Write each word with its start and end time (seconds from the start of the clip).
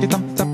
Tu 0.00 0.06
l'as 0.06 0.51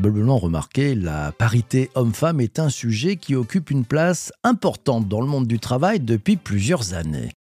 probablement 0.00 0.38
remarqué, 0.38 0.94
la 0.94 1.30
parité 1.30 1.90
homme-femme 1.94 2.40
est 2.40 2.58
un 2.58 2.70
sujet 2.70 3.16
qui 3.16 3.34
occupe 3.34 3.70
une 3.70 3.84
place 3.84 4.32
importante 4.44 5.08
dans 5.08 5.20
le 5.20 5.26
monde 5.26 5.46
du 5.46 5.58
travail 5.58 6.00
depuis 6.00 6.36
plusieurs 6.36 6.94
années. 6.94 7.32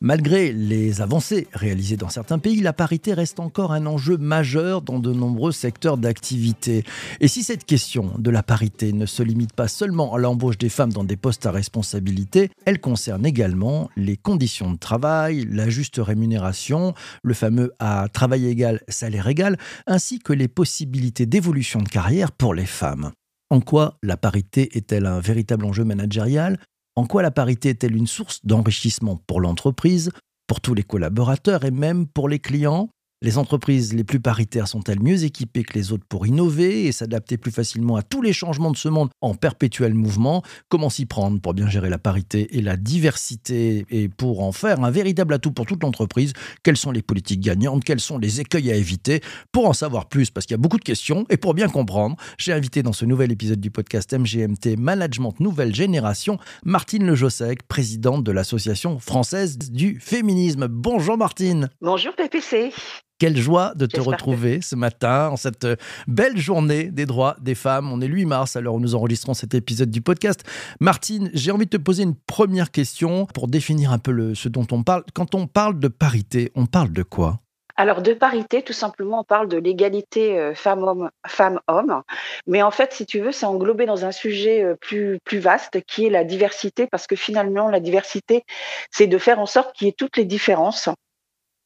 Malgré 0.00 0.52
les 0.52 1.00
avancées 1.00 1.48
réalisées 1.52 1.96
dans 1.96 2.08
certains 2.08 2.38
pays, 2.38 2.60
la 2.60 2.72
parité 2.72 3.14
reste 3.14 3.40
encore 3.40 3.72
un 3.72 3.84
enjeu 3.84 4.16
majeur 4.16 4.80
dans 4.80 5.00
de 5.00 5.12
nombreux 5.12 5.50
secteurs 5.50 5.96
d'activité. 5.96 6.84
Et 7.18 7.26
si 7.26 7.42
cette 7.42 7.64
question 7.64 8.12
de 8.16 8.30
la 8.30 8.44
parité 8.44 8.92
ne 8.92 9.06
se 9.06 9.24
limite 9.24 9.52
pas 9.52 9.66
seulement 9.66 10.14
à 10.14 10.18
l'embauche 10.18 10.56
des 10.56 10.68
femmes 10.68 10.92
dans 10.92 11.02
des 11.02 11.16
postes 11.16 11.46
à 11.46 11.50
responsabilité, 11.50 12.52
elle 12.64 12.80
concerne 12.80 13.26
également 13.26 13.90
les 13.96 14.16
conditions 14.16 14.70
de 14.70 14.78
travail, 14.78 15.48
la 15.50 15.68
juste 15.68 15.96
rémunération, 15.98 16.94
le 17.24 17.34
fameux 17.34 17.72
à 17.80 18.06
travail 18.12 18.46
égal, 18.46 18.80
salaire 18.86 19.26
égal, 19.26 19.58
ainsi 19.88 20.20
que 20.20 20.32
les 20.32 20.46
possibilités 20.46 21.26
d'évolution 21.26 21.82
de 21.82 21.88
carrière 21.88 22.30
pour 22.30 22.54
les 22.54 22.66
femmes. 22.66 23.10
En 23.50 23.60
quoi 23.60 23.98
la 24.04 24.16
parité 24.16 24.76
est-elle 24.76 25.06
un 25.06 25.18
véritable 25.18 25.64
enjeu 25.64 25.82
managérial? 25.82 26.60
En 26.98 27.06
quoi 27.06 27.22
la 27.22 27.30
parité 27.30 27.68
est-elle 27.68 27.94
une 27.94 28.08
source 28.08 28.44
d'enrichissement 28.44 29.22
pour 29.28 29.40
l'entreprise, 29.40 30.10
pour 30.48 30.60
tous 30.60 30.74
les 30.74 30.82
collaborateurs 30.82 31.64
et 31.64 31.70
même 31.70 32.08
pour 32.08 32.28
les 32.28 32.40
clients? 32.40 32.90
Les 33.20 33.36
entreprises 33.36 33.94
les 33.94 34.04
plus 34.04 34.20
paritaires 34.20 34.68
sont-elles 34.68 35.00
mieux 35.00 35.24
équipées 35.24 35.64
que 35.64 35.74
les 35.74 35.92
autres 35.92 36.04
pour 36.08 36.26
innover 36.26 36.86
et 36.86 36.92
s'adapter 36.92 37.36
plus 37.36 37.50
facilement 37.50 37.96
à 37.96 38.02
tous 38.02 38.22
les 38.22 38.32
changements 38.32 38.70
de 38.70 38.76
ce 38.76 38.88
monde 38.88 39.08
en 39.20 39.34
perpétuel 39.34 39.92
mouvement? 39.92 40.42
Comment 40.68 40.88
s'y 40.88 41.04
prendre 41.04 41.40
pour 41.40 41.52
bien 41.52 41.68
gérer 41.68 41.90
la 41.90 41.98
parité 41.98 42.56
et 42.56 42.62
la 42.62 42.76
diversité? 42.76 43.86
Et 43.90 44.08
pour 44.08 44.42
en 44.42 44.52
faire 44.52 44.84
un 44.84 44.90
véritable 44.90 45.34
atout 45.34 45.50
pour 45.50 45.66
toute 45.66 45.82
l'entreprise 45.82 46.32
Quelles 46.62 46.76
sont 46.76 46.92
les 46.92 47.02
politiques 47.02 47.40
gagnantes? 47.40 47.82
Quels 47.82 48.00
sont 48.00 48.18
les 48.18 48.40
écueils 48.40 48.70
à 48.70 48.76
éviter? 48.76 49.20
Pour 49.50 49.68
en 49.68 49.72
savoir 49.72 50.08
plus, 50.08 50.30
parce 50.30 50.46
qu'il 50.46 50.54
y 50.54 50.60
a 50.60 50.62
beaucoup 50.62 50.78
de 50.78 50.84
questions 50.84 51.26
et 51.28 51.36
pour 51.36 51.54
bien 51.54 51.68
comprendre, 51.68 52.16
j'ai 52.38 52.52
invité 52.52 52.84
dans 52.84 52.92
ce 52.92 53.04
nouvel 53.04 53.32
épisode 53.32 53.60
du 53.60 53.72
podcast 53.72 54.12
MGMT 54.12 54.76
Management 54.78 55.40
Nouvelle 55.40 55.74
Génération 55.74 56.38
Martine 56.64 57.06
Lejossec, 57.06 57.66
présidente 57.66 58.22
de 58.22 58.30
l'Association 58.30 59.00
française 59.00 59.58
du 59.58 59.98
féminisme. 60.00 60.68
Bonjour 60.68 61.18
Martine. 61.18 61.68
Bonjour 61.80 62.14
PPC. 62.14 62.72
Quelle 63.18 63.36
joie 63.36 63.72
de 63.74 63.86
te 63.86 64.00
retrouver 64.00 64.60
ce 64.62 64.76
matin 64.76 65.30
en 65.30 65.36
cette 65.36 65.64
euh, 65.64 65.74
belle 66.06 66.38
journée 66.38 66.84
des 66.84 67.04
droits 67.04 67.36
des 67.40 67.56
femmes. 67.56 67.90
On 67.92 68.00
est 68.00 68.06
le 68.06 68.14
8 68.14 68.26
mars 68.26 68.54
alors 68.54 68.76
où 68.76 68.80
nous 68.80 68.94
enregistrons 68.94 69.34
cet 69.34 69.54
épisode 69.54 69.90
du 69.90 70.00
podcast. 70.00 70.44
Martine, 70.78 71.28
j'ai 71.34 71.50
envie 71.50 71.64
de 71.64 71.70
te 71.70 71.82
poser 71.82 72.04
une 72.04 72.14
première 72.14 72.70
question 72.70 73.26
pour 73.26 73.48
définir 73.48 73.90
un 73.90 73.98
peu 73.98 74.12
le, 74.12 74.36
ce 74.36 74.48
dont 74.48 74.68
on 74.70 74.84
parle. 74.84 75.02
Quand 75.14 75.34
on 75.34 75.48
parle 75.48 75.80
de 75.80 75.88
parité, 75.88 76.52
on 76.54 76.66
parle 76.66 76.92
de 76.92 77.02
quoi? 77.02 77.40
Alors 77.76 78.02
de 78.02 78.12
parité, 78.12 78.62
tout 78.62 78.72
simplement, 78.72 79.20
on 79.20 79.24
parle 79.24 79.48
de 79.48 79.56
l'égalité 79.56 80.38
euh, 80.38 80.54
femmes-hommes, 80.54 81.10
femmes-hommes. 81.26 82.02
Mais 82.46 82.62
en 82.62 82.70
fait, 82.70 82.92
si 82.92 83.04
tu 83.04 83.18
veux, 83.18 83.32
c'est 83.32 83.46
englobé 83.46 83.86
dans 83.86 84.04
un 84.04 84.12
sujet 84.12 84.62
euh, 84.62 84.74
plus, 84.74 85.18
plus 85.24 85.38
vaste 85.38 85.80
qui 85.86 86.06
est 86.06 86.10
la 86.10 86.22
diversité, 86.22 86.86
parce 86.86 87.08
que 87.08 87.16
finalement, 87.16 87.68
la 87.68 87.80
diversité, 87.80 88.44
c'est 88.92 89.08
de 89.08 89.18
faire 89.18 89.40
en 89.40 89.46
sorte 89.46 89.74
qu'il 89.74 89.86
y 89.86 89.90
ait 89.90 89.94
toutes 89.96 90.16
les 90.16 90.24
différences 90.24 90.88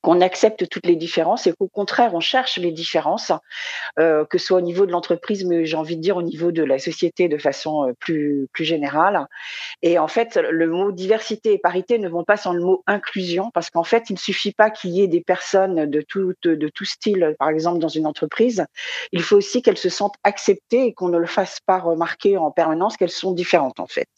qu'on 0.03 0.21
accepte 0.21 0.69
toutes 0.69 0.87
les 0.87 0.97
différences 0.97 1.47
et 1.47 1.53
qu'au 1.53 1.69
contraire 1.69 2.15
on 2.15 2.21
cherche 2.21 2.59
les 2.59 2.73
différences, 2.73 3.33
euh, 3.99 4.25
que 4.25 4.39
ce 4.39 4.47
soit 4.47 4.59
au 4.59 4.63
niveau 4.63 4.85
de 4.87 4.93
l'entreprise, 4.93 5.45
mais 5.45 5.65
j'ai 5.65 5.77
envie 5.77 5.97
de 5.97 6.03
dire 6.03 6.17
au 6.17 6.23
niveau 6.23 6.53
de 6.53 6.63
la 6.63 6.79
société 6.79 7.29
de 7.29 7.39
façon 7.39 7.89
euh, 7.89 7.93
plus 7.99 8.49
plus 8.53 8.65
générale. 8.65 9.27
Et 9.83 9.99
en 9.99 10.09
fait, 10.09 10.37
le 10.37 10.69
mot 10.69 10.93
diversité 10.93 11.55
et 11.55 11.59
parité 11.59 11.99
ne 11.99 12.09
vont 12.09 12.25
pas 12.25 12.37
sans 12.37 12.53
le 12.53 12.61
mot 12.61 12.83
inclusion, 12.87 13.51
parce 13.55 13.71
qu'en 13.71 13.85
fait, 13.85 14.11
il 14.11 14.15
ne 14.15 14.19
suffit 14.19 14.53
pas 14.53 14.71
qu'il 14.71 14.91
y 14.91 15.03
ait 15.03 15.09
des 15.09 15.23
personnes 15.23 15.89
de 15.89 16.01
tout 16.01 16.35
de 16.43 16.69
tout 16.69 16.85
style, 16.85 17.37
par 17.39 17.49
exemple 17.51 17.79
dans 17.79 17.89
une 17.89 18.07
entreprise. 18.07 18.67
Il 19.13 19.23
faut 19.23 19.37
aussi 19.37 19.63
qu'elles 19.63 19.79
se 19.79 19.89
sentent 19.89 20.17
acceptées 20.25 20.87
et 20.87 20.95
qu'on 20.95 21.09
ne 21.09 21.19
le 21.19 21.27
fasse 21.27 21.59
pas 21.65 21.79
remarquer 21.79 22.37
en 22.37 22.51
permanence 22.51 22.97
qu'elles 22.97 23.11
sont 23.11 23.33
différentes 23.33 23.81
en 23.81 23.87
fait. 23.87 24.09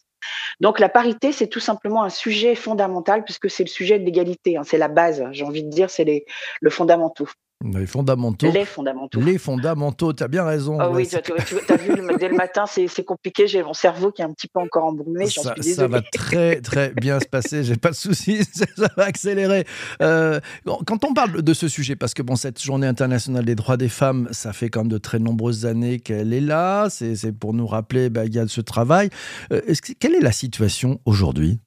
Donc 0.60 0.80
la 0.80 0.88
parité, 0.88 1.32
c'est 1.32 1.48
tout 1.48 1.60
simplement 1.60 2.02
un 2.02 2.10
sujet 2.10 2.54
fondamental 2.54 3.24
puisque 3.24 3.50
c'est 3.50 3.64
le 3.64 3.68
sujet 3.68 3.98
de 3.98 4.04
l'égalité, 4.04 4.56
hein, 4.56 4.62
c'est 4.64 4.78
la 4.78 4.88
base, 4.88 5.24
j'ai 5.32 5.44
envie 5.44 5.64
de 5.64 5.70
dire, 5.70 5.90
c'est 5.90 6.24
le 6.60 6.70
fondamental. 6.70 7.26
Les 7.64 7.86
fondamentaux. 7.86 8.50
Les 8.50 8.64
fondamentaux. 8.64 9.20
Les 9.20 9.38
fondamentaux, 9.38 10.12
tu 10.12 10.22
as 10.22 10.28
bien 10.28 10.44
raison. 10.44 10.78
Ah 10.78 10.90
oui, 10.90 11.08
tu 11.08 11.16
as, 11.16 11.76
vu, 11.76 11.90
dès 12.18 12.28
le 12.28 12.36
matin, 12.36 12.64
c'est 12.66 13.04
compliqué. 13.04 13.46
J'ai 13.46 13.62
mon 13.62 13.72
cerveau 13.72 14.12
qui 14.12 14.22
est 14.22 14.24
un 14.24 14.32
petit 14.32 14.48
peu 14.48 14.60
encore 14.60 14.84
embrumé. 14.84 15.26
Ça, 15.28 15.54
ça 15.60 15.88
va 15.88 16.02
très, 16.02 16.60
très 16.60 16.90
bien 16.90 17.18
se 17.20 17.26
passer. 17.26 17.64
J'ai 17.64 17.76
pas 17.76 17.90
de 17.90 17.94
soucis. 17.94 18.44
Ça 18.76 18.88
va 18.96 19.04
accélérer. 19.04 19.66
Euh, 20.02 20.40
quand 20.86 21.04
on 21.04 21.14
parle 21.14 21.42
de 21.42 21.54
ce 21.54 21.68
sujet, 21.68 21.96
parce 21.96 22.14
que 22.14 22.22
bon, 22.22 22.36
cette 22.36 22.62
journée 22.62 22.86
internationale 22.86 23.44
des 23.44 23.54
droits 23.54 23.76
des 23.76 23.88
femmes, 23.88 24.28
ça 24.32 24.52
fait 24.52 24.68
quand 24.68 24.80
même 24.80 24.88
de 24.88 24.98
très 24.98 25.18
nombreuses 25.18 25.66
années 25.66 26.00
qu'elle 26.00 26.32
est 26.32 26.40
là. 26.40 26.88
C'est 26.90 27.32
pour 27.32 27.54
nous 27.54 27.66
rappeler 27.66 28.04
qu'il 28.04 28.10
bah, 28.10 28.26
y 28.26 28.38
a 28.38 28.46
ce 28.48 28.60
travail. 28.60 29.10
Euh, 29.52 29.60
quelle 29.98 30.14
est 30.14 30.20
la 30.20 30.32
situation 30.32 31.00
aujourd'hui? 31.04 31.60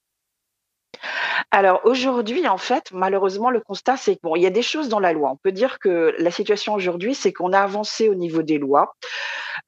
Alors 1.52 1.82
aujourd'hui, 1.86 2.48
en 2.48 2.58
fait, 2.58 2.92
malheureusement, 2.92 3.50
le 3.50 3.62
constat, 3.62 3.96
c'est 3.96 4.18
qu'il 4.18 4.42
y 4.42 4.46
a 4.46 4.50
des 4.50 4.62
choses 4.62 4.90
dans 4.90 5.00
la 5.00 5.14
loi. 5.14 5.32
On 5.32 5.38
peut 5.38 5.54
dire 5.54 5.80
que 5.80 6.14
la 6.18 6.32
situation 6.32 6.74
aujourd'hui, 6.74 7.16
c'est 7.16 7.32
qu'on 7.32 7.54
a 7.54 7.60
avancé 7.60 8.10
au 8.10 8.16
niveau 8.16 8.42
des 8.42 8.58
lois. 8.58 8.96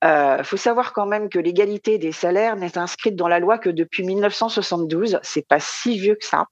Il 0.03 0.07
euh, 0.07 0.43
faut 0.43 0.57
savoir 0.57 0.93
quand 0.93 1.05
même 1.05 1.29
que 1.29 1.39
l'égalité 1.39 1.97
des 1.97 2.11
salaires 2.11 2.55
n'est 2.55 2.77
inscrite 2.77 3.15
dans 3.15 3.27
la 3.27 3.39
loi 3.39 3.57
que 3.57 3.69
depuis 3.69 4.03
1972. 4.03 5.19
C'est 5.23 5.47
pas 5.47 5.59
si 5.59 5.97
vieux 5.97 6.15
que 6.15 6.25
ça. 6.25 6.45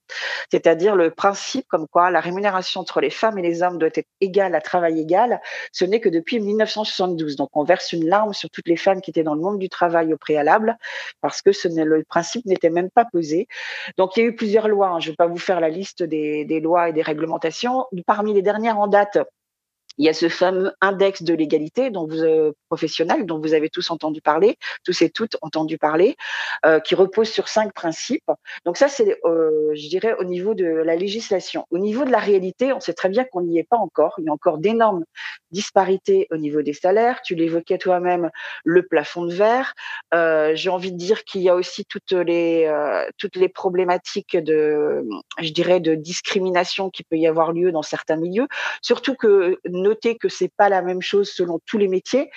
C'est-à-dire 0.51 0.95
le 0.95 1.11
principe 1.11 1.65
comme 1.67 1.87
quoi 1.87 2.11
la 2.11 2.19
rémunération 2.19 2.81
entre 2.81 3.01
les 3.01 3.09
femmes 3.09 3.37
et 3.37 3.41
les 3.41 3.63
hommes 3.63 3.77
doit 3.77 3.89
être 3.93 4.07
égale 4.21 4.55
à 4.55 4.61
travail 4.61 4.99
égal. 4.99 5.41
Ce 5.71 5.85
n'est 5.85 5.99
que 5.99 6.09
depuis 6.09 6.39
1972. 6.39 7.35
Donc 7.35 7.49
on 7.53 7.63
verse 7.63 7.93
une 7.93 8.07
larme 8.07 8.33
sur 8.33 8.49
toutes 8.49 8.67
les 8.67 8.77
femmes 8.77 9.01
qui 9.01 9.11
étaient 9.11 9.23
dans 9.23 9.35
le 9.35 9.41
monde 9.41 9.59
du 9.59 9.69
travail 9.69 10.13
au 10.13 10.17
préalable 10.17 10.77
parce 11.21 11.41
que 11.41 11.51
ce 11.51 11.67
le 11.67 12.03
principe 12.03 12.45
n'était 12.45 12.69
même 12.69 12.89
pas 12.89 13.05
posé. 13.05 13.47
Donc 13.97 14.15
il 14.15 14.23
y 14.23 14.23
a 14.23 14.29
eu 14.29 14.35
plusieurs 14.35 14.67
lois. 14.67 14.89
Hein. 14.89 14.99
Je 14.99 15.07
ne 15.07 15.11
vais 15.11 15.17
pas 15.17 15.27
vous 15.27 15.37
faire 15.37 15.59
la 15.59 15.69
liste 15.69 16.03
des, 16.03 16.45
des 16.45 16.59
lois 16.59 16.89
et 16.89 16.93
des 16.93 17.01
réglementations. 17.01 17.85
Parmi 18.05 18.33
les 18.33 18.41
dernières 18.41 18.79
en 18.79 18.87
date, 18.87 19.19
il 19.97 20.05
y 20.05 20.09
a 20.09 20.13
ce 20.13 20.29
fameux 20.29 20.71
index 20.81 21.23
de 21.23 21.33
l'égalité 21.33 21.89
dont 21.89 22.07
vous 22.07 22.23
euh, 22.23 22.51
dont 23.23 23.39
vous 23.39 23.53
avez 23.53 23.69
tous 23.69 23.89
entendu 23.91 24.21
parler, 24.21 24.57
tous 24.83 25.01
et 25.01 25.09
toutes 25.09 25.37
entendu 25.41 25.77
parler, 25.77 26.15
euh, 26.65 26.79
qui 26.79 26.95
repose 26.95 27.29
sur 27.29 27.47
cinq 27.47 27.73
principes. 27.73 28.29
Donc 28.65 28.77
ça, 28.77 28.87
c'est, 28.87 29.17
euh, 29.25 29.71
je 29.73 29.87
dirais, 29.87 30.15
au 30.19 30.23
niveau 30.23 30.53
de 30.53 30.65
la 30.65 30.95
législation. 30.95 31.65
Au 31.71 31.77
niveau 31.77 32.03
de 32.03 32.11
la 32.11 32.19
réalité, 32.19 32.73
on 32.73 32.79
sait 32.79 32.93
très 32.93 33.09
bien 33.09 33.23
qu'on 33.23 33.41
n'y 33.41 33.57
est 33.57 33.67
pas 33.67 33.77
encore. 33.77 34.15
Il 34.17 34.25
y 34.25 34.29
a 34.29 34.33
encore 34.33 34.57
d'énormes 34.57 35.05
disparités 35.51 36.27
au 36.31 36.37
niveau 36.37 36.61
des 36.61 36.73
salaires. 36.73 37.21
Tu 37.21 37.35
l'évoquais 37.35 37.77
toi-même, 37.77 38.29
le 38.65 38.85
plafond 38.85 39.25
de 39.25 39.33
verre. 39.33 39.73
Euh, 40.13 40.51
j'ai 40.55 40.69
envie 40.69 40.91
de 40.91 40.97
dire 40.97 41.23
qu'il 41.23 41.41
y 41.41 41.49
a 41.49 41.55
aussi 41.55 41.85
toutes 41.85 42.11
les 42.11 42.71
toutes 43.17 43.35
les 43.35 43.49
problématiques 43.49 44.37
de, 44.37 45.03
je 45.39 45.51
dirais, 45.51 45.79
de 45.79 45.95
discrimination 45.95 46.89
qui 46.89 47.03
peut 47.03 47.17
y 47.17 47.27
avoir 47.27 47.53
lieu 47.53 47.71
dans 47.71 47.81
certains 47.81 48.17
milieux. 48.17 48.47
Surtout 48.81 49.15
que 49.15 49.57
notez 49.87 50.17
que 50.17 50.29
c'est 50.29 50.51
pas 50.55 50.69
la 50.69 50.81
même 50.81 51.01
chose 51.01 51.29
selon 51.29 51.59
tous 51.65 51.77
les 51.77 51.87
métiers. 51.87 52.29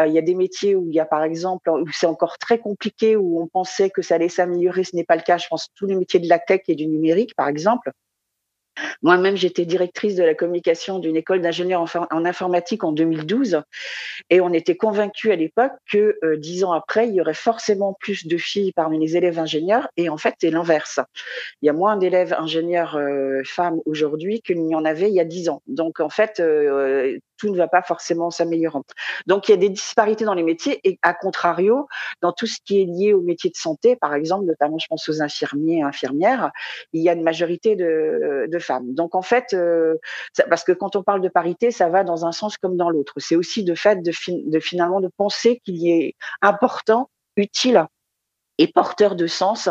Euh, 0.00 0.06
il 0.06 0.12
y 0.12 0.18
a 0.18 0.22
des 0.22 0.34
métiers 0.34 0.74
où 0.74 0.88
il 0.88 0.94
y 0.94 1.00
a 1.00 1.06
par 1.06 1.22
exemple 1.22 1.70
où 1.70 1.86
c'est 1.92 2.06
encore 2.06 2.38
très 2.38 2.58
compliqué 2.58 3.16
où 3.16 3.40
on 3.40 3.46
pensait 3.46 3.90
que 3.90 4.02
ça 4.02 4.16
allait 4.16 4.28
s'améliorer, 4.28 4.84
ce 4.84 4.96
n'est 4.96 5.04
pas 5.04 5.16
le 5.16 5.22
cas. 5.22 5.38
Je 5.38 5.46
pense 5.48 5.68
tous 5.74 5.86
les 5.86 5.96
métiers 5.96 6.20
de 6.20 6.28
la 6.28 6.38
tech 6.38 6.62
et 6.68 6.74
du 6.74 6.86
numérique 6.86 7.34
par 7.36 7.48
exemple. 7.48 7.90
Moi-même, 9.02 9.36
j'étais 9.36 9.64
directrice 9.64 10.16
de 10.16 10.24
la 10.24 10.34
communication 10.34 10.98
d'une 10.98 11.16
école 11.16 11.40
d'ingénieurs 11.40 11.84
en, 12.10 12.24
informatique 12.24 12.84
en 12.84 12.92
2012 12.92 13.62
et 14.30 14.40
on 14.40 14.52
était 14.52 14.76
convaincus 14.76 15.30
à 15.32 15.36
l'époque 15.36 15.72
que 15.90 16.18
euh, 16.22 16.36
dix 16.36 16.64
ans 16.64 16.72
après, 16.72 17.08
il 17.08 17.14
y 17.14 17.20
aurait 17.20 17.34
forcément 17.34 17.94
plus 17.98 18.26
de 18.26 18.36
filles 18.36 18.72
parmi 18.72 18.98
les 18.98 19.16
élèves 19.16 19.38
ingénieurs 19.38 19.88
et 19.96 20.08
en 20.08 20.16
fait, 20.16 20.34
c'est 20.40 20.50
l'inverse. 20.50 21.00
Il 21.62 21.66
y 21.66 21.68
a 21.68 21.72
moins 21.72 21.96
d'élèves 21.96 22.34
ingénieurs 22.38 22.96
euh, 22.96 23.42
femmes 23.44 23.80
aujourd'hui 23.86 24.40
qu'il 24.42 24.62
n'y 24.62 24.74
en 24.74 24.84
avait 24.84 25.08
il 25.08 25.14
y 25.14 25.20
a 25.20 25.24
dix 25.24 25.48
ans. 25.48 25.62
Donc 25.66 26.00
en 26.00 26.10
fait, 26.10 26.40
euh, 26.40 27.18
tout 27.36 27.50
ne 27.50 27.56
va 27.56 27.68
pas 27.68 27.82
forcément 27.82 28.30
s'améliorer. 28.30 28.66
Donc 29.26 29.48
il 29.48 29.52
y 29.52 29.54
a 29.54 29.58
des 29.58 29.68
disparités 29.68 30.24
dans 30.24 30.34
les 30.34 30.42
métiers 30.42 30.80
et 30.84 30.98
à 31.02 31.14
contrario, 31.14 31.86
dans 32.20 32.32
tout 32.32 32.46
ce 32.46 32.58
qui 32.64 32.80
est 32.80 32.84
lié 32.84 33.12
au 33.12 33.20
métier 33.20 33.50
de 33.50 33.56
santé, 33.56 33.96
par 33.96 34.14
exemple, 34.14 34.44
notamment 34.46 34.78
je 34.78 34.86
pense 34.88 35.08
aux 35.08 35.22
infirmiers 35.22 35.78
et 35.78 35.82
infirmières, 35.82 36.50
il 36.92 37.02
y 37.02 37.08
a 37.08 37.12
une 37.12 37.22
majorité 37.22 37.76
de, 37.76 38.46
de 38.50 38.58
femmes. 38.58 38.94
Donc 38.94 39.14
en 39.14 39.22
fait, 39.22 39.54
euh, 39.54 39.96
parce 40.48 40.64
que 40.64 40.72
quand 40.72 40.96
on 40.96 41.02
parle 41.02 41.20
de 41.20 41.28
parité, 41.28 41.70
ça 41.70 41.88
va 41.88 42.04
dans 42.04 42.26
un 42.26 42.32
sens 42.32 42.56
comme 42.58 42.76
dans 42.76 42.90
l'autre. 42.90 43.14
C'est 43.18 43.36
aussi 43.36 43.64
de 43.64 43.74
fait 43.74 44.02
de, 44.02 44.12
de 44.28 44.60
finalement 44.60 45.00
de 45.00 45.10
penser 45.16 45.60
qu'il 45.64 45.76
y 45.76 45.90
est 45.90 46.14
important 46.42 47.10
utile 47.36 47.86
et 48.58 48.66
porteur 48.66 49.16
de 49.16 49.26
sens 49.26 49.68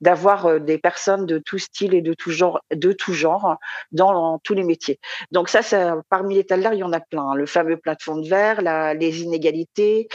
d'avoir 0.00 0.46
euh, 0.46 0.58
des 0.58 0.78
personnes 0.78 1.26
de 1.26 1.38
tout 1.38 1.58
style 1.58 1.94
et 1.94 2.02
de 2.02 2.14
tout 2.14 2.30
genre, 2.30 2.60
de 2.74 2.92
tout 2.92 3.12
genre 3.12 3.56
dans, 3.92 4.38
tous 4.38 4.54
les 4.54 4.64
métiers. 4.64 4.98
Donc 5.30 5.48
ça, 5.48 5.62
ça 5.62 5.96
parmi 6.08 6.36
les 6.36 6.44
talents, 6.44 6.72
il 6.72 6.78
y 6.78 6.82
en 6.82 6.92
a 6.92 7.00
plein. 7.00 7.30
Hein. 7.30 7.34
Le 7.34 7.46
fameux 7.46 7.76
plafond 7.76 8.16
de 8.16 8.28
verre, 8.28 8.62
la, 8.62 8.94
les 8.94 9.22
inégalités, 9.22 10.08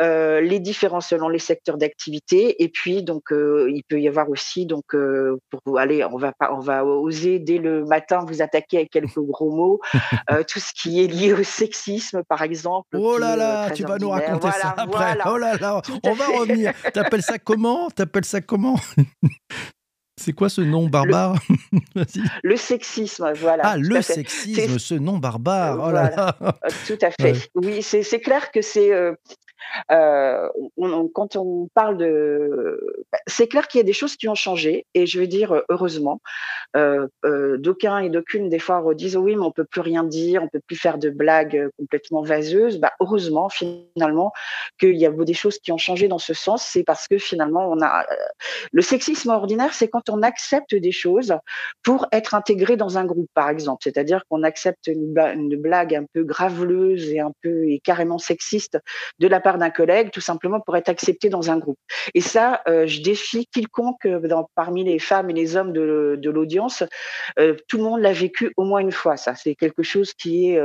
euh, 0.00 0.40
les 0.40 0.60
différences 0.60 1.08
selon 1.08 1.28
les 1.28 1.38
secteurs 1.38 1.76
d'activité, 1.76 2.62
et 2.62 2.68
puis 2.68 3.02
donc 3.02 3.32
euh, 3.32 3.68
il 3.68 3.82
peut 3.82 4.00
y 4.00 4.06
avoir 4.06 4.30
aussi 4.30 4.64
donc 4.64 4.94
euh, 4.94 5.40
pour 5.50 5.78
aller, 5.78 6.04
on 6.04 6.16
va 6.16 6.32
pas, 6.32 6.52
on 6.52 6.60
va 6.60 6.84
oser 6.84 7.40
dès 7.40 7.58
le 7.58 7.84
matin 7.84 8.24
vous 8.26 8.40
attaquer 8.40 8.78
avec 8.78 8.90
quelques 8.90 9.18
gros 9.18 9.50
mots, 9.50 9.80
tout 10.48 10.60
ce 10.60 10.72
qui 10.72 11.02
est 11.02 11.08
lié 11.08 11.32
au 11.32 11.42
sexisme 11.42 12.22
par 12.28 12.42
exemple. 12.42 12.96
Oh 12.96 13.18
là 13.18 13.34
là, 13.34 13.70
tu 13.70 13.82
vas 13.84 13.98
nous 13.98 14.10
raconter 14.10 14.50
ça 14.52 14.74
après. 14.76 15.16
Oh 15.26 15.36
là 15.36 15.56
là, 15.56 15.82
on 16.04 16.12
va 16.12 16.26
revenir. 16.26 16.72
T'appelles 16.92 17.22
ça 17.22 17.38
comment 17.38 17.67
T'appelles 17.94 18.24
ça 18.24 18.40
comment? 18.40 18.78
C'est 20.20 20.32
quoi 20.32 20.48
ce 20.48 20.60
nom 20.60 20.88
barbare? 20.88 21.36
Le 22.42 22.56
sexisme, 22.56 23.32
voilà. 23.34 23.62
Ah, 23.64 23.76
le 23.76 24.02
sexisme, 24.02 24.78
ce 24.78 24.94
nom 24.94 25.16
barbare. 25.16 25.78
Oh 25.80 25.92
là 25.92 26.10
là. 26.10 26.36
Tout 26.88 26.98
à 27.02 27.10
fait. 27.20 27.48
Oui, 27.54 27.82
c'est 27.82 28.20
clair 28.20 28.50
que 28.50 28.60
c'est 28.60 28.92
euh, 28.92 29.14
euh, 29.90 30.48
quand 31.14 31.36
on 31.36 31.68
parle 31.74 31.96
de, 31.98 33.04
bah, 33.12 33.18
c'est 33.26 33.48
clair 33.48 33.68
qu'il 33.68 33.78
y 33.78 33.82
a 33.82 33.86
des 33.86 33.92
choses 33.92 34.16
qui 34.16 34.28
ont 34.28 34.34
changé 34.34 34.86
et 34.94 35.06
je 35.06 35.20
veux 35.20 35.26
dire 35.26 35.62
heureusement. 35.68 36.20
D'aucuns 36.74 37.98
et 37.98 38.10
d'aucunes 38.10 38.48
des 38.48 38.58
fois 38.58 38.80
redisent 38.80 39.16
oui 39.16 39.36
mais 39.36 39.42
on 39.42 39.50
peut 39.50 39.64
plus 39.64 39.80
rien 39.80 40.04
dire, 40.04 40.42
on 40.42 40.48
peut 40.48 40.60
plus 40.66 40.76
faire 40.76 40.98
de 40.98 41.10
blagues 41.10 41.68
complètement 41.78 42.22
vaseuses. 42.22 42.78
Bah, 42.78 42.92
heureusement 43.00 43.48
finalement 43.48 44.32
qu'il 44.78 44.96
y 44.96 45.06
a 45.06 45.10
des 45.10 45.34
choses 45.34 45.58
qui 45.58 45.72
ont 45.72 45.78
changé 45.78 46.08
dans 46.08 46.18
ce 46.18 46.34
sens. 46.34 46.62
C'est 46.64 46.84
parce 46.84 47.08
que 47.08 47.18
finalement 47.18 47.68
on 47.70 47.82
a 47.82 48.06
le 48.72 48.82
sexisme 48.82 49.30
ordinaire, 49.30 49.74
c'est 49.74 49.88
quand 49.88 50.10
on 50.10 50.22
accepte 50.22 50.74
des 50.74 50.92
choses 50.92 51.34
pour 51.82 52.06
être 52.12 52.34
intégré 52.34 52.76
dans 52.76 52.98
un 52.98 53.04
groupe 53.04 53.30
par 53.34 53.48
exemple. 53.48 53.82
C'est-à-dire 53.82 54.22
qu'on 54.28 54.42
accepte 54.42 54.88
une 54.88 55.56
blague 55.56 55.94
un 55.94 56.04
peu 56.12 56.24
graveleuse 56.24 57.10
et 57.10 57.20
un 57.20 57.32
peu 57.42 57.68
et 57.68 57.80
carrément 57.80 58.18
sexiste 58.18 58.78
de 59.18 59.28
la 59.28 59.40
part 59.40 59.47
d'un 59.56 59.70
collègue, 59.70 60.10
tout 60.10 60.20
simplement 60.20 60.60
pour 60.60 60.76
être 60.76 60.90
accepté 60.90 61.30
dans 61.30 61.50
un 61.50 61.58
groupe. 61.58 61.78
Et 62.14 62.20
ça, 62.20 62.60
euh, 62.68 62.86
je 62.86 63.00
défie 63.00 63.46
quiconque 63.46 64.04
euh, 64.04 64.20
parmi 64.54 64.84
les 64.84 64.98
femmes 64.98 65.30
et 65.30 65.32
les 65.32 65.56
hommes 65.56 65.72
de, 65.72 66.28
l'audience, 66.28 66.82
euh, 67.38 67.54
tout 67.68 67.78
le 67.78 67.84
monde 67.84 68.00
l'a 68.00 68.12
vécu 68.12 68.52
au 68.56 68.64
moins 68.64 68.80
une 68.80 68.92
fois. 68.92 69.16
Ça, 69.16 69.34
c'est 69.34 69.54
quelque 69.54 69.82
chose 69.82 70.12
qui 70.12 70.50
est 70.50 70.60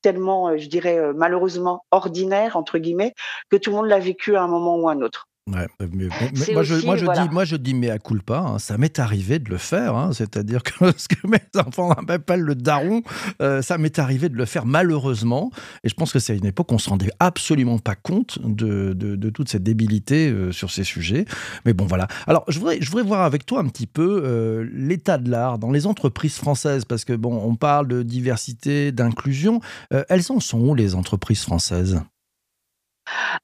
tellement, 0.00 0.56
je 0.56 0.68
dirais, 0.68 1.12
malheureusement 1.14 1.84
ordinaire 1.90 2.56
entre 2.56 2.78
guillemets, 2.78 3.12
que 3.50 3.56
tout 3.56 3.70
le 3.70 3.76
monde 3.76 3.88
l'a 3.88 3.98
vécu 3.98 4.36
à 4.36 4.42
un 4.42 4.48
moment 4.48 4.76
ou 4.76 4.88
à 4.88 4.92
un 4.92 5.00
autre. 5.00 5.28
Ouais, 5.52 5.66
mais, 5.78 6.06
moi, 6.54 6.62
je, 6.62 6.86
moi, 6.86 6.96
je 6.96 7.04
dis, 7.04 7.28
moi 7.30 7.44
je 7.44 7.56
dis 7.56 7.74
mais 7.74 7.90
à 7.90 7.98
culpa, 7.98 8.38
hein, 8.38 8.58
ça 8.58 8.78
m'est 8.78 8.98
arrivé 8.98 9.38
de 9.38 9.50
le 9.50 9.58
faire, 9.58 9.94
hein, 9.94 10.14
c'est-à-dire 10.14 10.62
que, 10.62 10.72
ce 10.96 11.06
que 11.06 11.26
mes 11.26 11.38
enfants 11.60 11.94
m'appellent 12.08 12.40
le 12.40 12.54
daron, 12.54 13.02
euh, 13.42 13.60
ça 13.60 13.76
m'est 13.76 13.98
arrivé 13.98 14.30
de 14.30 14.36
le 14.36 14.46
faire 14.46 14.64
malheureusement, 14.64 15.50
et 15.82 15.90
je 15.90 15.94
pense 15.94 16.14
que 16.14 16.18
c'est 16.18 16.32
à 16.32 16.36
une 16.36 16.46
époque 16.46 16.72
où 16.72 16.76
on 16.76 16.78
se 16.78 16.88
rendait 16.88 17.10
absolument 17.20 17.78
pas 17.78 17.94
compte 17.94 18.38
de, 18.42 18.94
de, 18.94 19.30
toute 19.30 19.50
cette 19.50 19.62
débilité 19.62 20.30
euh, 20.30 20.50
sur 20.50 20.70
ces 20.70 20.82
sujets, 20.82 21.26
mais 21.66 21.74
bon 21.74 21.84
voilà. 21.84 22.08
Alors 22.26 22.46
je 22.48 22.58
voudrais, 22.58 22.78
je 22.80 22.88
voudrais 22.88 23.04
voir 23.04 23.20
avec 23.20 23.44
toi 23.44 23.60
un 23.60 23.68
petit 23.68 23.86
peu 23.86 24.22
euh, 24.24 24.66
l'état 24.72 25.18
de 25.18 25.30
l'art 25.30 25.58
dans 25.58 25.72
les 25.72 25.86
entreprises 25.86 26.36
françaises, 26.36 26.86
parce 26.86 27.04
que 27.04 27.12
bon, 27.12 27.36
on 27.44 27.54
parle 27.54 27.86
de 27.86 28.02
diversité, 28.02 28.92
d'inclusion, 28.92 29.60
elles 29.90 30.24
en 30.30 30.40
sont 30.40 30.60
où 30.60 30.74
les 30.74 30.94
entreprises 30.94 31.42
françaises? 31.42 32.00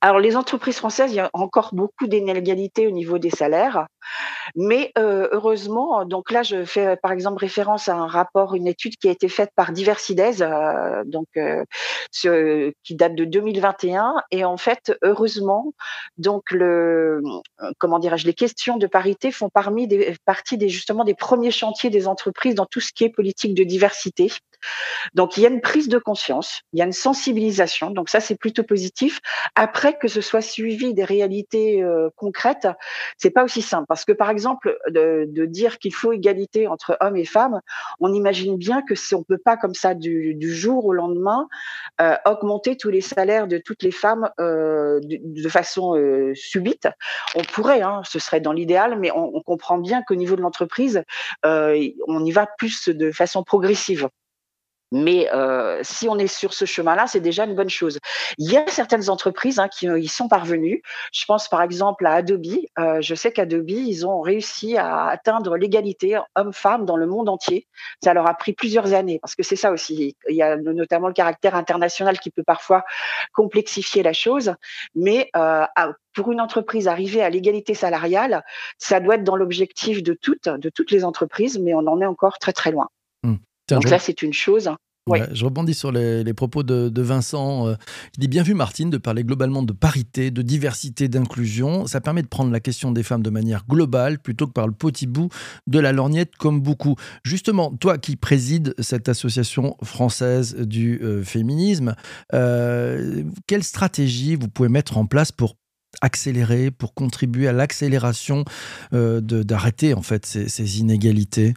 Alors 0.00 0.18
les 0.18 0.36
entreprises 0.36 0.76
françaises, 0.76 1.12
il 1.12 1.16
y 1.16 1.20
a 1.20 1.30
encore 1.32 1.74
beaucoup 1.74 2.06
d'inégalités 2.06 2.86
au 2.86 2.90
niveau 2.90 3.18
des 3.18 3.30
salaires, 3.30 3.86
mais 4.56 4.92
euh, 4.98 5.28
heureusement, 5.32 6.04
donc 6.04 6.30
là 6.30 6.42
je 6.42 6.64
fais 6.64 6.96
par 6.96 7.12
exemple 7.12 7.38
référence 7.38 7.88
à 7.88 7.94
un 7.94 8.06
rapport, 8.06 8.54
une 8.54 8.66
étude 8.66 8.96
qui 8.96 9.08
a 9.08 9.10
été 9.10 9.28
faite 9.28 9.50
par 9.54 9.72
Diversides, 9.72 10.42
euh, 10.42 11.02
donc 11.04 11.26
euh, 11.36 11.64
qui 12.82 12.94
date 12.94 13.14
de 13.14 13.24
2021, 13.24 14.14
et 14.30 14.44
en 14.44 14.56
fait 14.56 14.96
heureusement, 15.02 15.72
donc 16.18 16.50
le 16.50 17.22
comment 17.78 17.98
dirais-je, 17.98 18.26
les 18.26 18.34
questions 18.34 18.76
de 18.76 18.86
parité 18.86 19.30
font 19.30 19.50
partie 19.50 20.58
des 20.58 20.68
justement 20.68 21.04
des 21.04 21.14
premiers 21.14 21.50
chantiers 21.50 21.90
des 21.90 22.08
entreprises 22.08 22.54
dans 22.54 22.66
tout 22.66 22.80
ce 22.80 22.92
qui 22.92 23.04
est 23.04 23.10
politique 23.10 23.54
de 23.54 23.64
diversité. 23.64 24.30
Donc 25.14 25.36
il 25.36 25.42
y 25.42 25.46
a 25.46 25.50
une 25.50 25.60
prise 25.60 25.88
de 25.88 25.98
conscience, 25.98 26.62
il 26.72 26.78
y 26.78 26.82
a 26.82 26.84
une 26.84 26.92
sensibilisation, 26.92 27.90
donc 27.90 28.08
ça 28.08 28.20
c'est 28.20 28.36
plutôt 28.36 28.62
positif. 28.62 29.20
Après 29.54 29.98
que 29.98 30.08
ce 30.08 30.20
soit 30.20 30.40
suivi 30.40 30.94
des 30.94 31.04
réalités 31.04 31.82
euh, 31.82 32.08
concrètes, 32.16 32.68
c'est 33.16 33.30
pas 33.30 33.44
aussi 33.44 33.62
simple 33.62 33.86
parce 33.88 34.04
que 34.04 34.12
par 34.12 34.30
exemple 34.30 34.78
de, 34.88 35.26
dire 35.46 35.78
qu'il 35.78 35.94
faut 35.94 36.12
égalité 36.12 36.66
entre 36.66 36.96
hommes 37.00 37.16
et 37.16 37.24
femmes, 37.24 37.60
on 37.98 38.12
imagine 38.12 38.56
bien 38.56 38.82
que 38.82 38.94
si 38.94 39.14
on 39.14 39.22
peut 39.22 39.38
pas 39.38 39.56
comme 39.56 39.74
ça 39.74 39.94
du, 39.94 40.36
jour 40.40 40.84
au 40.86 40.92
lendemain 40.92 41.48
euh, 42.00 42.16
augmenter 42.24 42.76
tous 42.76 42.90
les 42.90 43.00
salaires 43.00 43.46
de 43.46 43.58
toutes 43.58 43.82
les 43.82 43.90
femmes 43.90 44.30
euh, 44.40 45.00
de, 45.02 45.48
façon 45.48 45.96
euh, 45.96 46.32
subite. 46.34 46.88
On 47.34 47.42
pourrait, 47.42 47.82
hein, 47.82 48.02
ce 48.04 48.18
serait 48.18 48.40
dans 48.40 48.52
l'idéal, 48.52 48.98
mais 48.98 49.10
on, 49.12 49.40
comprend 49.42 49.78
bien 49.78 50.02
qu'au 50.02 50.14
niveau 50.14 50.36
de 50.36 50.42
l'entreprise, 50.42 51.02
on 51.42 52.24
y 52.24 52.30
va 52.30 52.46
plus 52.46 52.88
de 52.88 53.10
façon 53.10 53.42
progressive. 53.42 54.08
Mais 54.92 55.28
euh, 55.32 55.80
si 55.82 56.08
on 56.08 56.18
est 56.18 56.26
sur 56.26 56.52
ce 56.52 56.64
chemin-là, 56.64 57.06
c'est 57.06 57.20
déjà 57.20 57.44
une 57.44 57.54
bonne 57.54 57.70
chose. 57.70 57.98
Il 58.38 58.50
y 58.50 58.56
a 58.56 58.66
certaines 58.68 59.08
entreprises 59.08 59.58
hein, 59.58 59.68
qui 59.68 59.86
y 59.86 60.08
sont 60.08 60.28
parvenues. 60.28 60.82
Je 61.12 61.24
pense 61.26 61.48
par 61.48 61.62
exemple 61.62 62.06
à 62.06 62.14
Adobe. 62.14 62.40
Euh, 62.78 63.00
je 63.00 63.14
sais 63.14 63.32
qu'Adobe, 63.32 63.70
ils 63.70 64.06
ont 64.06 64.20
réussi 64.20 64.76
à 64.76 65.06
atteindre 65.06 65.56
l'égalité 65.56 66.18
homme-femme 66.34 66.84
dans 66.86 66.96
le 66.96 67.06
monde 67.06 67.28
entier. 67.28 67.66
Ça 68.02 68.14
leur 68.14 68.28
a 68.28 68.34
pris 68.34 68.52
plusieurs 68.52 68.92
années 68.94 69.18
parce 69.20 69.34
que 69.34 69.42
c'est 69.42 69.56
ça 69.56 69.70
aussi. 69.70 70.16
Il 70.28 70.36
y 70.36 70.42
a 70.42 70.56
notamment 70.56 71.08
le 71.08 71.14
caractère 71.14 71.54
international 71.54 72.18
qui 72.18 72.30
peut 72.30 72.44
parfois 72.44 72.84
complexifier 73.32 74.02
la 74.02 74.12
chose. 74.12 74.54
Mais 74.94 75.30
euh, 75.36 75.66
pour 76.14 76.32
une 76.32 76.40
entreprise 76.40 76.88
arriver 76.88 77.22
à 77.22 77.30
l'égalité 77.30 77.74
salariale, 77.74 78.42
ça 78.78 79.00
doit 79.00 79.14
être 79.16 79.24
dans 79.24 79.36
l'objectif 79.36 80.02
de 80.02 80.14
toutes, 80.14 80.48
de 80.48 80.68
toutes 80.68 80.90
les 80.90 81.04
entreprises, 81.04 81.58
mais 81.58 81.74
on 81.74 81.86
en 81.86 82.00
est 82.00 82.06
encore 82.06 82.38
très 82.38 82.52
très 82.52 82.72
loin. 82.72 82.88
Donc 83.76 83.90
là, 83.90 83.98
c'est 83.98 84.22
une 84.22 84.32
chose. 84.32 84.70
je 85.32 85.44
rebondis 85.44 85.74
sur 85.74 85.92
les, 85.92 86.34
propos 86.34 86.62
de, 86.62 87.02
Vincent. 87.02 87.68
Euh, 87.68 87.74
il 88.16 88.20
dit 88.20 88.28
bien 88.28 88.42
vu, 88.42 88.54
Martine, 88.54 88.90
de 88.90 88.98
parler 88.98 89.24
globalement 89.24 89.62
de 89.62 89.72
parité, 89.72 90.30
de 90.30 90.42
diversité, 90.42 91.08
d'inclusion. 91.08 91.86
Ça 91.86 92.00
permet 92.00 92.22
de 92.22 92.28
prendre 92.28 92.50
la 92.50 92.60
question 92.60 92.92
des 92.92 93.02
femmes 93.02 93.22
de 93.22 93.30
manière 93.30 93.64
globale 93.66 94.18
plutôt 94.18 94.46
que 94.46 94.52
par 94.52 94.66
le 94.66 94.72
petit 94.72 95.06
bout 95.06 95.28
de 95.66 95.78
la 95.78 95.92
lorgnette, 95.92 96.36
comme 96.36 96.60
beaucoup. 96.60 96.96
Justement, 97.24 97.70
toi 97.70 97.98
qui 97.98 98.16
présides 98.16 98.74
cette 98.78 99.08
association 99.08 99.76
française 99.82 100.54
du 100.56 101.00
euh, 101.02 101.22
féminisme, 101.22 101.94
euh, 102.34 103.24
quelle 103.46 103.64
stratégie 103.64 104.36
vous 104.36 104.48
pouvez 104.48 104.68
mettre 104.68 104.98
en 104.98 105.06
place 105.06 105.32
pour 105.32 105.56
accélérer, 106.02 106.70
pour 106.70 106.94
contribuer 106.94 107.48
à 107.48 107.52
l'accélération 107.52 108.44
d'arrêter 108.92 109.92
en 109.92 110.02
fait 110.02 110.24
ces 110.24 110.78
inégalités? 110.78 111.54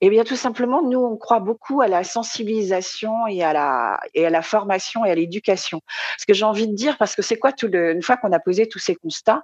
Eh 0.00 0.10
bien, 0.10 0.24
tout 0.24 0.36
simplement, 0.36 0.82
nous, 0.82 0.98
on 0.98 1.16
croit 1.16 1.40
beaucoup 1.40 1.80
à 1.80 1.88
la 1.88 2.04
sensibilisation 2.04 3.26
et 3.26 3.42
à 3.42 3.52
la, 3.52 4.00
et 4.14 4.26
à 4.26 4.30
la 4.30 4.42
formation 4.42 5.04
et 5.04 5.10
à 5.10 5.14
l'éducation. 5.14 5.80
Ce 6.18 6.26
que 6.26 6.34
j'ai 6.34 6.44
envie 6.44 6.68
de 6.68 6.74
dire, 6.74 6.96
parce 6.98 7.14
que 7.14 7.22
c'est 7.22 7.36
quoi 7.36 7.52
une 7.62 8.02
fois 8.02 8.16
qu'on 8.16 8.32
a 8.32 8.38
posé 8.38 8.68
tous 8.68 8.78
ces 8.78 8.94
constats, 8.94 9.42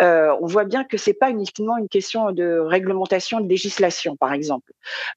euh, 0.00 0.34
on 0.40 0.46
voit 0.46 0.64
bien 0.64 0.84
que 0.84 0.96
c'est 0.96 1.14
pas 1.14 1.30
uniquement 1.30 1.76
une 1.76 1.88
question 1.88 2.32
de 2.32 2.58
réglementation, 2.58 3.40
de 3.40 3.48
législation, 3.48 4.16
par 4.16 4.32
exemple. 4.32 4.72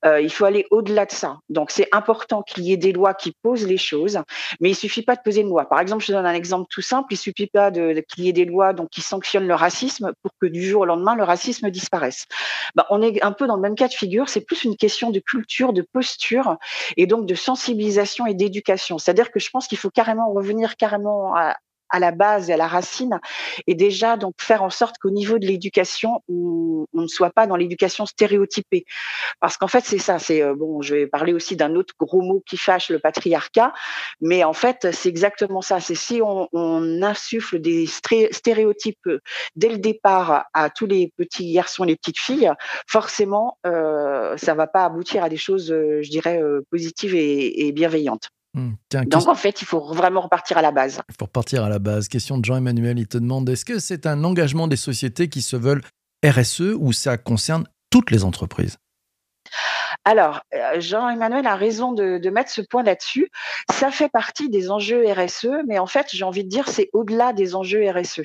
Euh, 0.06 0.20
il 0.22 0.32
faut 0.32 0.46
aller 0.46 0.66
au-delà 0.72 1.06
de 1.06 1.12
ça. 1.12 1.38
Donc, 1.50 1.72
c'est 1.72 1.88
important 1.92 2.42
qu'il 2.42 2.64
y 2.64 2.74
ait 2.74 2.78
des 2.78 2.92
lois 2.92 3.14
qui 3.14 3.36
posent 3.42 3.68
les 3.68 3.78
choses, 3.78 4.20
mais 4.60 4.70
il 4.70 4.76
suffit 4.76 5.04
pas 5.04 5.16
de 5.16 5.22
poser 5.22 5.42
une 5.42 5.50
loi. 5.50 5.66
Par 5.66 5.80
exemple, 5.80 6.04
je 6.04 6.12
donne 6.12 6.26
un 6.26 6.34
exemple 6.34 6.68
tout 6.70 6.82
simple. 6.82 7.14
Il 7.14 7.18
suffit 7.18 7.48
pas 7.48 7.72
qu'il 7.72 8.26
y 8.26 8.30
ait 8.30 8.34
des 8.34 8.46
lois 8.46 8.74
donc 8.74 8.90
qui 8.90 9.02
sanctionnent 9.02 9.48
le 9.48 9.56
racisme 9.56 10.14
pour 10.22 10.32
que 10.40 10.48
du 10.48 10.64
jour 10.64 10.82
au 10.82 10.86
lendemain 10.86 11.16
le 11.16 11.24
racisme 11.24 11.70
disparaisse. 11.70 12.26
Ben, 12.76 12.84
on 12.90 13.02
est 13.02 13.24
un 13.24 13.32
peu 13.32 13.48
dans 13.48 13.56
le 13.56 13.62
même 13.62 13.76
cas 13.76 13.88
de 13.88 13.94
figure 13.94 14.23
c'est 14.30 14.42
plus 14.42 14.64
une 14.64 14.78
question 14.78 15.10
de 15.10 15.20
culture, 15.20 15.74
de 15.74 15.82
posture 15.82 16.58
et 16.98 17.08
donc 17.08 17.26
de 17.26 17.36
sensibilisation 17.36 18.26
et 18.26 18.34
d'éducation. 18.34 18.98
C'est-à-dire 18.98 19.32
que 19.32 19.40
je 19.40 19.50
pense 19.50 19.68
qu'il 19.68 19.78
faut 19.78 19.90
carrément 19.90 20.32
revenir 20.32 20.78
carrément 20.78 21.36
à, 21.36 21.58
à 21.94 22.00
la 22.00 22.12
base 22.12 22.50
et 22.50 22.54
à 22.54 22.58
la 22.58 22.68
racine, 22.68 23.20
et 23.68 23.76
déjà 23.76 24.18
donc 24.18 24.34
faire 24.40 24.64
en 24.64 24.70
sorte 24.70 24.98
qu'au 24.98 25.12
niveau 25.12 25.40
de 25.40 25.46
l'éducation, 25.46 26.22
on, 26.28 26.86
ne 26.94 27.08
soit 27.08 27.30
pas 27.30 27.48
dans 27.48 27.56
l'éducation 27.56 28.06
stéréotypée, 28.06 28.84
parce 29.40 29.56
qu'en 29.56 29.68
fait 29.68 29.86
c'est 29.86 29.98
ça. 29.98 30.20
C'est 30.20 30.42
euh, 30.42 30.54
bon, 30.56 30.82
je 30.82 30.96
vais 30.96 31.08
parler 31.08 31.34
aussi 31.34 31.56
d'un 31.56 31.76
autre 31.76 31.94
gros 31.98 32.22
mot 32.22 32.44
qui 32.46 32.58
fâche, 32.58 32.90
le 32.90 33.00
patriarcat, 33.00 33.74
mais 34.20 34.44
en 34.44 34.54
fait 34.54 34.88
c'est 34.92 35.10
exactement 35.10 35.62
ça. 35.62 35.80
C'est 35.80 35.96
si 35.96 36.22
on, 36.22 36.50
insuffle 37.04 37.60
des 37.60 37.86
stéréotypes 37.86 39.10
dès 39.56 39.70
le 39.70 39.78
départ 39.78 40.46
à 40.54 40.70
tous 40.70 40.86
les 40.86 41.12
petits 41.18 41.54
garçons, 41.54 41.84
les 41.84 41.96
petites 41.96 42.20
filles, 42.20 42.52
forcément 42.88 43.58
euh, 43.66 44.38
ça 44.38 44.54
va 44.54 44.68
pas 44.68 44.86
aboutir 44.86 45.24
à 45.24 45.30
des 45.30 45.38
choses, 45.38 45.72
euh, 45.72 46.02
je 46.02 46.10
dirais, 46.10 46.42
euh, 46.42 46.62
positives 46.70 47.16
et 47.16 47.72
bienveillantes. 47.72 48.30
Mmh, 48.56 48.74
Donc 49.06 49.28
en 49.28 49.36
fait, 49.36 49.62
il 49.62 49.66
faut 49.66 49.94
vraiment 49.94 50.22
repartir 50.22 50.58
à 50.58 50.62
la 50.62 50.72
base. 50.72 51.02
Il 51.10 51.16
faut 51.18 51.26
repartir 51.26 51.64
à 51.64 51.70
la 51.70 51.80
base. 51.80 52.08
Question 52.08 52.38
de 52.38 52.46
Jean-Emmanuel, 52.46 53.00
il 53.00 53.08
te 53.08 53.18
demande 53.18 53.50
est-ce 53.50 53.66
que 53.66 53.80
c'est 53.80 54.06
un 54.06 54.24
engagement 54.24 54.68
des 54.68 54.76
sociétés 54.76 55.28
qui 55.28 55.42
se 55.42 55.56
veulent 55.56 55.82
RSE 56.24 56.76
ou 56.78 56.94
ça 56.94 57.18
concerne 57.18 57.68
toutes 57.90 58.12
les 58.12 58.24
entreprises? 58.24 58.78
Alors, 60.06 60.42
euh, 60.54 60.80
Jean-Emmanuel 60.80 61.48
a 61.48 61.56
raison 61.56 61.92
de, 61.92 62.30
mettre 62.30 62.50
ce 62.50 62.62
point 62.62 62.84
là-dessus. 62.84 63.30
Ça 63.72 63.92
fait 63.92 64.10
partie 64.10 64.50
des 64.50 64.72
enjeux 64.72 65.04
RSE, 65.12 65.50
mais 65.68 65.78
en 65.78 65.86
fait, 65.86 66.08
j'ai 66.12 66.24
envie 66.24 66.44
de 66.44 66.50
dire, 66.50 66.68
c'est 66.68 66.90
au-delà 66.94 67.32
des 67.32 67.56
enjeux 67.56 67.88
RSE. 67.90 68.22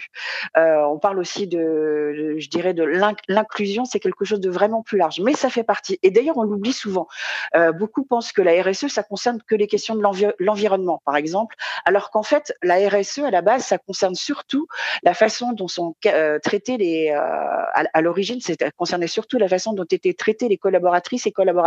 Euh, 0.56 0.82
on 0.84 0.98
parle 0.98 1.18
aussi 1.18 1.46
de, 1.46 2.37
je 2.38 2.48
dirais, 2.48 2.72
de 2.72 2.84
l'inclusion, 3.28 3.84
c'est 3.84 4.00
quelque 4.00 4.25
chose 4.25 4.40
de 4.40 4.50
vraiment 4.50 4.82
plus 4.82 4.96
large, 4.96 5.20
mais 5.20 5.34
ça 5.34 5.50
fait 5.50 5.62
partie. 5.62 5.98
Et 6.02 6.10
d'ailleurs, 6.10 6.38
on 6.38 6.42
l'oublie 6.42 6.72
souvent. 6.72 7.06
Euh, 7.54 7.72
beaucoup 7.72 8.04
pensent 8.04 8.32
que 8.32 8.40
la 8.40 8.62
RSE, 8.62 8.88
ça 8.88 9.02
concerne 9.02 9.40
que 9.46 9.54
les 9.54 9.66
questions 9.66 9.94
de 9.94 10.02
l'environnement, 10.38 11.02
par 11.04 11.16
exemple, 11.16 11.54
alors 11.84 12.10
qu'en 12.10 12.22
fait, 12.22 12.54
la 12.62 12.76
RSE, 12.88 13.18
à 13.18 13.30
la 13.30 13.42
base, 13.42 13.64
ça 13.64 13.78
concerne 13.78 14.14
surtout 14.14 14.66
la 15.02 15.12
façon 15.12 15.52
dont 15.52 15.68
sont 15.68 15.96
traités 16.42 16.78
les, 16.78 17.10
à, 17.10 17.84
à 17.92 18.00
l'origine, 18.00 18.40
c'est 18.40 18.58
concernait 18.76 19.06
surtout 19.06 19.38
la 19.38 19.48
façon 19.48 19.72
dont 19.72 19.84
étaient 19.84 20.14
traités 20.14 20.48
les 20.48 20.56
collaboratrices 20.56 21.26
et 21.26 21.32
collaborateurs 21.32 21.58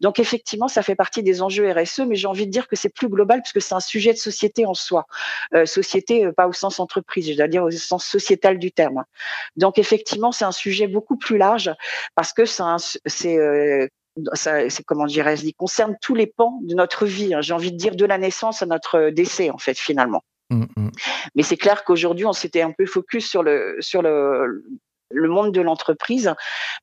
donc 0.00 0.18
effectivement, 0.18 0.68
ça 0.68 0.82
fait 0.82 0.94
partie 0.94 1.22
des 1.22 1.42
enjeux 1.42 1.70
RSE, 1.70 2.00
mais 2.00 2.16
j'ai 2.16 2.26
envie 2.26 2.46
de 2.46 2.50
dire 2.50 2.68
que 2.68 2.76
c'est 2.76 2.88
plus 2.88 3.08
global 3.08 3.42
puisque 3.42 3.60
c'est 3.60 3.74
un 3.74 3.80
sujet 3.80 4.12
de 4.12 4.18
société 4.18 4.66
en 4.66 4.74
soi. 4.74 5.06
Euh, 5.54 5.66
société, 5.66 6.24
euh, 6.24 6.32
pas 6.32 6.48
au 6.48 6.52
sens 6.52 6.80
entreprise, 6.80 7.30
je 7.30 7.36
dois 7.36 7.48
dire 7.48 7.64
au 7.64 7.70
sens 7.70 8.04
sociétal 8.04 8.58
du 8.58 8.72
terme. 8.72 9.04
Donc 9.56 9.78
effectivement, 9.78 10.32
c'est 10.32 10.44
un 10.44 10.52
sujet 10.52 10.86
beaucoup 10.86 11.16
plus 11.16 11.38
large 11.38 11.70
parce 12.14 12.32
que 12.32 12.44
c'est 12.44 13.38
euh, 13.38 13.88
c'est 14.34 14.82
comment 14.84 15.06
dirais-je, 15.06 15.44
il 15.44 15.54
concerne 15.54 15.96
tous 16.00 16.14
les 16.14 16.26
pans 16.26 16.58
de 16.62 16.74
notre 16.74 17.04
vie. 17.04 17.34
Hein. 17.34 17.42
J'ai 17.42 17.52
envie 17.52 17.72
de 17.72 17.76
dire 17.76 17.96
de 17.96 18.04
la 18.04 18.18
naissance 18.18 18.62
à 18.62 18.66
notre 18.66 19.10
décès 19.10 19.50
en 19.50 19.58
fait 19.58 19.78
finalement. 19.78 20.22
Mmh, 20.50 20.64
mmh. 20.76 20.90
Mais 21.34 21.42
c'est 21.42 21.56
clair 21.56 21.84
qu'aujourd'hui 21.84 22.24
on 22.24 22.32
s'était 22.32 22.62
un 22.62 22.72
peu 22.72 22.86
focus 22.86 23.28
sur 23.28 23.42
le 23.42 23.76
sur 23.80 24.00
le 24.00 24.64
le 25.10 25.28
monde 25.28 25.52
de 25.52 25.60
l'entreprise, 25.60 26.34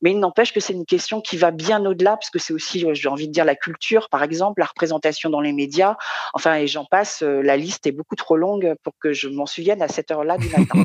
mais 0.02 0.12
il 0.12 0.18
n'empêche 0.18 0.52
que 0.52 0.60
c'est 0.60 0.72
une 0.72 0.86
question 0.86 1.20
qui 1.20 1.36
va 1.36 1.50
bien 1.50 1.84
au-delà, 1.84 2.12
parce 2.12 2.30
que 2.30 2.38
c'est 2.38 2.52
aussi, 2.52 2.84
j'ai 2.92 3.08
envie 3.08 3.28
de 3.28 3.32
dire, 3.32 3.44
la 3.44 3.54
culture, 3.54 4.08
par 4.08 4.22
exemple, 4.22 4.60
la 4.60 4.66
représentation 4.66 5.30
dans 5.30 5.40
les 5.40 5.52
médias, 5.52 5.96
enfin, 6.32 6.56
et 6.56 6.66
j'en 6.66 6.84
passe, 6.84 7.22
euh, 7.22 7.42
la 7.42 7.56
liste 7.56 7.86
est 7.86 7.92
beaucoup 7.92 8.16
trop 8.16 8.36
longue 8.36 8.74
pour 8.82 8.94
que 8.98 9.12
je 9.12 9.28
m'en 9.28 9.46
souvienne 9.46 9.82
à 9.82 9.88
cette 9.88 10.10
heure-là 10.10 10.38
du 10.38 10.48
matin. 10.48 10.84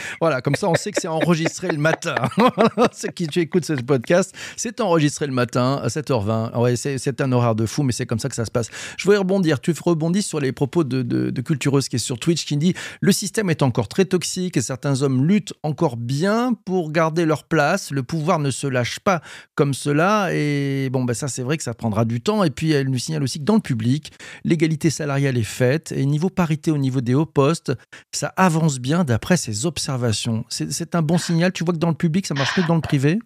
voilà, 0.20 0.40
comme 0.40 0.54
ça, 0.54 0.68
on 0.68 0.74
sait 0.74 0.90
que 0.90 1.00
c'est 1.00 1.08
enregistré 1.08 1.68
le 1.68 1.78
matin. 1.78 2.16
c'est 2.92 3.12
qui 3.12 3.26
tu 3.26 3.40
écoutes 3.40 3.64
ce 3.64 3.74
podcast, 3.74 4.34
c'est 4.56 4.80
enregistré 4.80 5.26
le 5.26 5.32
matin 5.32 5.80
à 5.82 5.88
7h20. 5.88 6.58
Ouais, 6.58 6.76
c'est 6.76 7.20
un 7.20 7.32
horaire 7.32 7.54
de 7.54 7.66
fou, 7.66 7.82
mais 7.82 7.92
c'est 7.92 8.06
comme 8.06 8.18
ça 8.18 8.28
que 8.28 8.34
ça 8.34 8.44
se 8.44 8.50
passe. 8.50 8.70
Je 8.96 9.04
voudrais 9.04 9.18
rebondir, 9.18 9.60
tu 9.60 9.72
rebondis 9.84 10.22
sur 10.22 10.40
les 10.40 10.52
propos 10.52 10.84
de, 10.84 11.02
de 11.02 11.40
Cultureuse 11.42 11.88
qui 11.88 11.96
est 11.96 12.00
sur 12.00 12.18
Twitch, 12.18 12.44
qui 12.44 12.56
dit 12.56 12.74
«Le 13.00 13.12
système 13.12 13.50
est 13.50 13.62
encore 13.62 13.88
très 13.88 14.04
toxique 14.04 14.56
et 14.56 14.62
certains 14.62 15.02
hommes 15.02 15.24
luttent 15.24 15.54
encore 15.62 15.96
bien 15.96 16.55
pour 16.64 16.90
garder 16.90 17.24
leur 17.24 17.44
place. 17.44 17.90
Le 17.90 18.02
pouvoir 18.02 18.38
ne 18.38 18.50
se 18.50 18.66
lâche 18.66 19.00
pas 19.00 19.20
comme 19.54 19.74
cela. 19.74 20.28
Et 20.32 20.88
bon, 20.90 21.04
ben 21.04 21.14
ça, 21.14 21.28
c'est 21.28 21.42
vrai 21.42 21.56
que 21.56 21.62
ça 21.62 21.74
prendra 21.74 22.04
du 22.04 22.20
temps. 22.20 22.44
Et 22.44 22.50
puis, 22.50 22.72
elle 22.72 22.88
nous 22.88 22.98
signale 22.98 23.22
aussi 23.22 23.38
que 23.38 23.44
dans 23.44 23.54
le 23.54 23.60
public, 23.60 24.12
l'égalité 24.44 24.90
salariale 24.90 25.36
est 25.36 25.42
faite. 25.42 25.92
Et 25.92 26.04
niveau 26.06 26.30
parité 26.30 26.70
au 26.70 26.78
niveau 26.78 27.00
des 27.00 27.14
hauts 27.14 27.26
postes, 27.26 27.72
ça 28.12 28.32
avance 28.36 28.78
bien 28.78 29.04
d'après 29.04 29.36
ses 29.36 29.66
observations. 29.66 30.44
C'est 30.48 30.94
un 30.94 31.02
bon 31.02 31.18
signal. 31.18 31.52
Tu 31.52 31.64
vois 31.64 31.74
que 31.74 31.78
dans 31.78 31.88
le 31.88 31.94
public, 31.94 32.26
ça 32.26 32.34
marche 32.34 32.52
plus 32.52 32.62
que 32.62 32.68
dans 32.68 32.74
le 32.74 32.80
privé? 32.80 33.18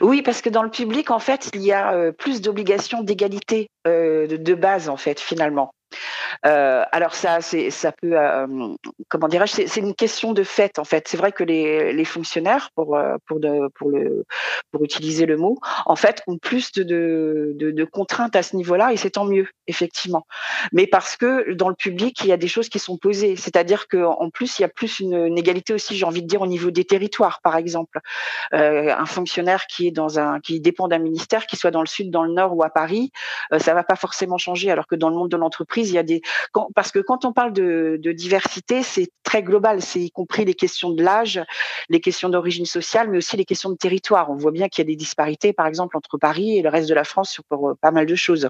Oui, 0.00 0.22
parce 0.22 0.42
que 0.42 0.50
dans 0.50 0.62
le 0.62 0.70
public, 0.70 1.10
en 1.10 1.18
fait, 1.18 1.50
il 1.54 1.62
y 1.62 1.72
a 1.72 1.92
euh, 1.92 2.12
plus 2.12 2.40
d'obligations 2.40 3.02
d'égalité 3.02 3.68
euh, 3.86 4.26
de, 4.26 4.54
base, 4.54 4.88
en 4.88 4.96
fait, 4.96 5.20
finalement. 5.20 5.70
Euh, 6.46 6.84
alors 6.92 7.14
ça, 7.14 7.40
ça 7.40 7.92
peut, 7.92 8.18
euh, 8.18 8.46
comment 9.08 9.28
dirais-je, 9.28 9.66
c'est, 9.66 9.80
une 9.80 9.94
question 9.94 10.32
de 10.32 10.42
fait 10.42 10.78
en 10.78 10.84
fait. 10.84 11.08
C'est 11.08 11.16
vrai 11.16 11.32
que 11.32 11.44
les, 11.44 12.04
fonctionnaires, 12.04 12.70
pour 12.74 12.96
euh, 12.96 13.16
pour 13.28 14.84
utiliser 14.84 15.26
le 15.26 15.36
mot, 15.36 15.58
en 15.86 15.96
fait, 15.96 16.22
ont 16.26 16.38
plus 16.38 16.72
de, 16.72 17.84
contraintes 17.92 18.36
à 18.36 18.42
ce 18.42 18.56
niveau-là 18.56 18.92
et 18.92 18.96
c'est 18.96 19.10
tant 19.10 19.24
mieux 19.24 19.48
effectivement. 19.66 20.26
Mais 20.72 20.86
parce 20.86 21.16
que 21.16 21.52
dans 21.52 21.68
le 21.68 21.74
public, 21.74 22.20
il 22.22 22.28
y 22.28 22.32
a 22.32 22.36
des 22.36 22.48
choses 22.48 22.68
qui 22.68 22.78
sont 22.78 22.96
posées, 22.96 23.36
c'est-à-dire 23.36 23.88
qu'en 23.88 24.30
plus, 24.30 24.58
il 24.58 24.62
y 24.62 24.64
a 24.64 24.68
plus 24.68 25.00
une, 25.00 25.38
égalité 25.38 25.72
aussi, 25.74 25.96
j'ai 25.96 26.04
envie 26.04 26.22
de 26.22 26.26
dire, 26.26 26.42
au 26.42 26.46
niveau 26.46 26.70
des 26.70 26.84
territoires, 26.84 27.40
par 27.42 27.56
exemple. 27.56 28.00
un 28.52 29.06
fonctionnaire 29.06 29.66
qui 29.66 29.88
est 29.88 29.90
dans 29.90 30.18
un 30.18 30.40
qui 30.40 30.60
dépend 30.60 30.88
d'un 30.88 30.98
ministère, 30.98 31.46
qui 31.46 31.56
soit 31.56 31.70
dans 31.70 31.80
le 31.80 31.86
sud, 31.86 32.10
dans 32.10 32.22
le 32.22 32.32
nord 32.32 32.56
ou 32.56 32.62
à 32.62 32.70
Paris, 32.70 33.12
ça 33.58 33.74
va 33.74 33.84
pas 33.84 33.96
forcément 33.96 34.38
changer, 34.38 34.70
alors 34.70 34.86
que 34.86 34.94
dans 34.94 35.08
le 35.08 35.16
monde 35.16 35.30
de 35.30 35.36
l'entreprise, 35.36 35.81
il 35.88 35.94
y 35.94 35.98
a 35.98 36.02
des 36.02 36.22
parce 36.74 36.92
que 36.92 36.98
quand 36.98 37.24
on 37.24 37.32
parle 37.32 37.52
de, 37.52 38.12
diversité, 38.12 38.82
c'est 38.82 39.08
très 39.22 39.42
global, 39.42 39.82
c'est 39.82 40.00
y 40.00 40.10
compris 40.10 40.44
les 40.44 40.54
questions 40.54 40.90
de 40.90 41.02
l'âge, 41.02 41.40
les 41.88 42.00
questions 42.00 42.28
d'origine 42.28 42.66
sociale, 42.66 43.08
mais 43.10 43.18
aussi 43.18 43.36
les 43.36 43.44
questions 43.44 43.70
de 43.70 43.76
territoire. 43.76 44.30
On 44.30 44.36
voit 44.36 44.52
bien 44.52 44.68
qu'il 44.68 44.82
y 44.82 44.86
a 44.86 44.90
des 44.90 44.96
disparités, 44.96 45.52
par 45.52 45.66
exemple, 45.66 45.96
entre 45.96 46.18
Paris 46.18 46.58
et 46.58 46.62
le 46.62 46.68
reste 46.68 46.88
de 46.88 46.94
la 46.94 47.04
France 47.04 47.30
sur 47.30 47.44
euh, 47.52 47.74
pas 47.80 47.90
mal 47.90 48.06
de 48.06 48.14
choses. 48.14 48.48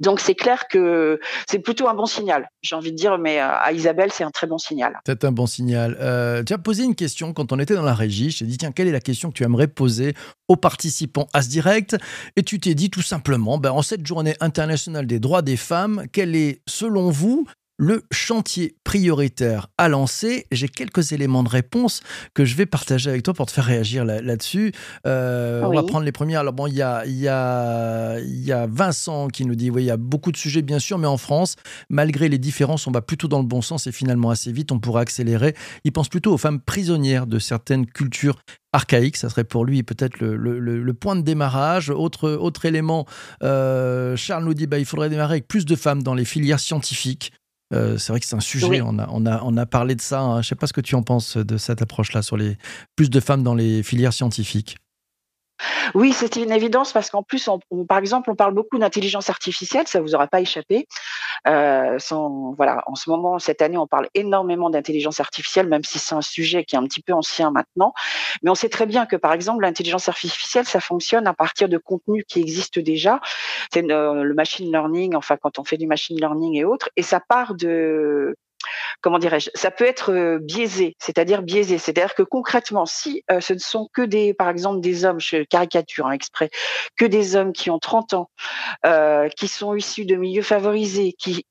Donc 0.00 0.20
c'est 0.20 0.34
clair 0.34 0.68
que 0.68 1.20
c'est 1.48 1.58
plutôt 1.58 1.88
un 1.88 1.94
bon 1.94 2.06
signal, 2.06 2.48
j'ai 2.62 2.74
envie 2.74 2.92
de 2.92 2.96
dire, 2.96 3.18
mais 3.18 3.40
euh, 3.40 3.48
à 3.48 3.72
Isabelle, 3.72 4.10
c'est 4.12 4.24
un 4.24 4.30
très 4.30 4.46
bon 4.46 4.58
signal. 4.58 4.98
C'est 5.06 5.24
un 5.24 5.32
bon 5.32 5.46
signal. 5.46 5.96
Euh, 6.00 6.42
tu 6.42 6.52
as 6.52 6.58
posé 6.58 6.84
une 6.84 6.94
question 6.94 7.32
quand 7.32 7.52
on 7.52 7.58
était 7.58 7.74
dans 7.74 7.82
la 7.82 7.94
régie. 7.94 8.30
Je 8.30 8.40
t'ai 8.40 8.44
dit, 8.44 8.58
tiens, 8.58 8.72
quelle 8.72 8.88
est 8.88 8.92
la 8.92 9.00
question 9.00 9.30
que 9.30 9.34
tu 9.34 9.44
aimerais 9.44 9.68
poser 9.68 10.14
aux 10.48 10.56
participants 10.56 11.26
à 11.32 11.42
ce 11.42 11.48
direct? 11.48 11.96
Et 12.36 12.42
tu 12.42 12.60
t'es 12.60 12.74
dit 12.74 12.90
tout 12.90 13.02
simplement, 13.02 13.58
ben, 13.58 13.70
en 13.70 13.82
cette 13.82 14.06
journée 14.06 14.34
internationale 14.40 15.06
des 15.06 15.20
droits 15.20 15.42
des 15.42 15.56
femmes, 15.56 16.04
quelle 16.12 16.34
est, 16.34 16.60
selon 16.66 17.10
vous, 17.10 17.46
le 17.78 18.02
chantier 18.10 18.76
prioritaire 18.84 19.68
à 19.78 19.88
lancer. 19.88 20.46
J'ai 20.50 20.68
quelques 20.68 21.12
éléments 21.12 21.44
de 21.44 21.48
réponse 21.48 22.00
que 22.34 22.44
je 22.44 22.56
vais 22.56 22.66
partager 22.66 23.08
avec 23.08 23.22
toi 23.22 23.34
pour 23.34 23.46
te 23.46 23.52
faire 23.52 23.64
réagir 23.64 24.04
là-dessus. 24.04 24.72
Euh, 25.06 25.62
on 25.62 25.72
va 25.72 25.84
prendre 25.84 26.04
les 26.04 26.12
premières. 26.12 26.40
Alors 26.40 26.52
bon, 26.52 26.66
il 26.66 26.74
y 26.74 26.82
a, 26.82 27.06
y, 27.06 27.28
a, 27.28 28.18
y 28.20 28.52
a 28.52 28.66
Vincent 28.66 29.28
qui 29.28 29.46
nous 29.46 29.54
dit, 29.54 29.70
oui, 29.70 29.84
il 29.84 29.86
y 29.86 29.90
a 29.90 29.96
beaucoup 29.96 30.32
de 30.32 30.36
sujets 30.36 30.62
bien 30.62 30.80
sûr, 30.80 30.98
mais 30.98 31.06
en 31.06 31.16
France, 31.16 31.54
malgré 31.88 32.28
les 32.28 32.38
différences, 32.38 32.86
on 32.88 32.90
va 32.90 33.00
plutôt 33.00 33.28
dans 33.28 33.38
le 33.38 33.46
bon 33.46 33.62
sens 33.62 33.86
et 33.86 33.92
finalement 33.92 34.30
assez 34.30 34.50
vite, 34.50 34.72
on 34.72 34.80
pourra 34.80 35.00
accélérer. 35.00 35.54
Il 35.84 35.92
pense 35.92 36.08
plutôt 36.08 36.32
aux 36.32 36.38
femmes 36.38 36.60
prisonnières 36.60 37.28
de 37.28 37.38
certaines 37.38 37.86
cultures 37.86 38.40
archaïques. 38.72 39.16
Ça 39.16 39.28
serait 39.28 39.44
pour 39.44 39.64
lui 39.64 39.84
peut-être 39.84 40.18
le, 40.20 40.92
point 40.94 41.14
de 41.14 41.22
démarrage. 41.22 41.90
Autre, 41.90 42.30
autre 42.30 42.64
élément, 42.64 43.06
euh, 43.44 44.16
Charles 44.16 44.44
nous 44.44 44.54
dit, 44.54 44.66
bah, 44.66 44.80
il 44.80 44.84
faudrait 44.84 45.10
démarrer 45.10 45.34
avec 45.34 45.46
plus 45.48 45.64
de 45.64 45.76
femmes 45.76 46.02
dans 46.02 46.14
les 46.14 46.24
filières 46.24 46.60
scientifiques. 46.60 47.32
Euh, 47.74 47.98
c'est 47.98 48.12
vrai 48.12 48.20
que 48.20 48.26
c'est 48.26 48.36
un 48.36 48.40
sujet, 48.40 48.80
on, 48.82 48.98
a, 48.98 49.08
on, 49.10 49.26
a, 49.26 49.42
on 49.44 49.56
a 49.56 49.66
parlé 49.66 49.94
de 49.94 50.00
ça. 50.00 50.20
Hein. 50.20 50.34
Je 50.34 50.38
ne 50.38 50.42
sais 50.42 50.54
pas 50.54 50.66
ce 50.66 50.72
que 50.72 50.80
tu 50.80 50.94
en 50.94 51.02
penses 51.02 51.36
de 51.36 51.56
cette 51.58 51.82
approche-là 51.82 52.22
sur 52.22 52.36
les 52.36 52.56
plus 52.96 53.10
de 53.10 53.20
femmes 53.20 53.42
dans 53.42 53.54
les 53.54 53.82
filières 53.82 54.12
scientifiques. 54.12 54.76
Oui, 55.94 56.12
c'est 56.12 56.36
une 56.36 56.52
évidence 56.52 56.92
parce 56.92 57.10
qu'en 57.10 57.22
plus, 57.22 57.48
par 57.88 57.98
exemple, 57.98 58.30
on 58.30 58.34
parle 58.34 58.54
beaucoup 58.54 58.78
d'intelligence 58.78 59.30
artificielle, 59.30 59.86
ça 59.86 60.00
vous 60.00 60.14
aura 60.14 60.26
pas 60.26 60.40
échappé. 60.40 60.86
Euh, 61.46 61.98
voilà, 62.56 62.82
en 62.86 62.94
ce 62.94 63.10
moment, 63.10 63.38
cette 63.38 63.62
année, 63.62 63.78
on 63.78 63.86
parle 63.86 64.08
énormément 64.14 64.70
d'intelligence 64.70 65.20
artificielle, 65.20 65.68
même 65.68 65.84
si 65.84 65.98
c'est 65.98 66.14
un 66.14 66.22
sujet 66.22 66.64
qui 66.64 66.76
est 66.76 66.78
un 66.78 66.84
petit 66.84 67.02
peu 67.02 67.12
ancien 67.12 67.50
maintenant. 67.50 67.92
Mais 68.42 68.50
on 68.50 68.54
sait 68.54 68.68
très 68.68 68.86
bien 68.86 69.06
que, 69.06 69.16
par 69.16 69.32
exemple, 69.32 69.62
l'intelligence 69.62 70.08
artificielle, 70.08 70.66
ça 70.66 70.80
fonctionne 70.80 71.26
à 71.26 71.34
partir 71.34 71.68
de 71.68 71.78
contenus 71.78 72.24
qui 72.28 72.40
existent 72.40 72.80
déjà. 72.80 73.20
C'est 73.72 73.88
euh, 73.90 74.22
le 74.22 74.34
machine 74.34 74.70
learning, 74.70 75.14
enfin, 75.14 75.36
quand 75.36 75.58
on 75.58 75.64
fait 75.64 75.76
du 75.76 75.86
machine 75.86 76.16
learning 76.18 76.56
et 76.56 76.64
autres, 76.64 76.88
et 76.96 77.02
ça 77.02 77.20
part 77.20 77.54
de 77.54 78.36
comment 79.00 79.18
dirais-je, 79.18 79.50
ça 79.54 79.70
peut 79.70 79.86
être 79.86 80.12
euh, 80.12 80.38
biaisé, 80.38 80.96
c'est-à-dire 80.98 81.42
biaisé, 81.42 81.78
c'est-à-dire 81.78 82.14
que 82.14 82.22
concrètement, 82.22 82.86
si 82.86 83.24
euh, 83.30 83.40
ce 83.40 83.52
ne 83.52 83.58
sont 83.58 83.88
que 83.92 84.02
des, 84.02 84.34
par 84.34 84.48
exemple, 84.48 84.80
des 84.80 85.04
hommes, 85.04 85.20
je 85.20 85.44
caricature 85.44 86.06
hein, 86.06 86.12
exprès, 86.12 86.50
que 86.96 87.04
des 87.04 87.36
hommes 87.36 87.52
qui 87.52 87.70
ont 87.70 87.78
30 87.78 88.14
ans, 88.14 88.30
euh, 88.86 89.28
qui 89.28 89.48
sont 89.48 89.74
issus 89.74 90.04
de 90.04 90.16
milieux 90.16 90.42
favorisés, 90.42 91.14
qui 91.18 91.46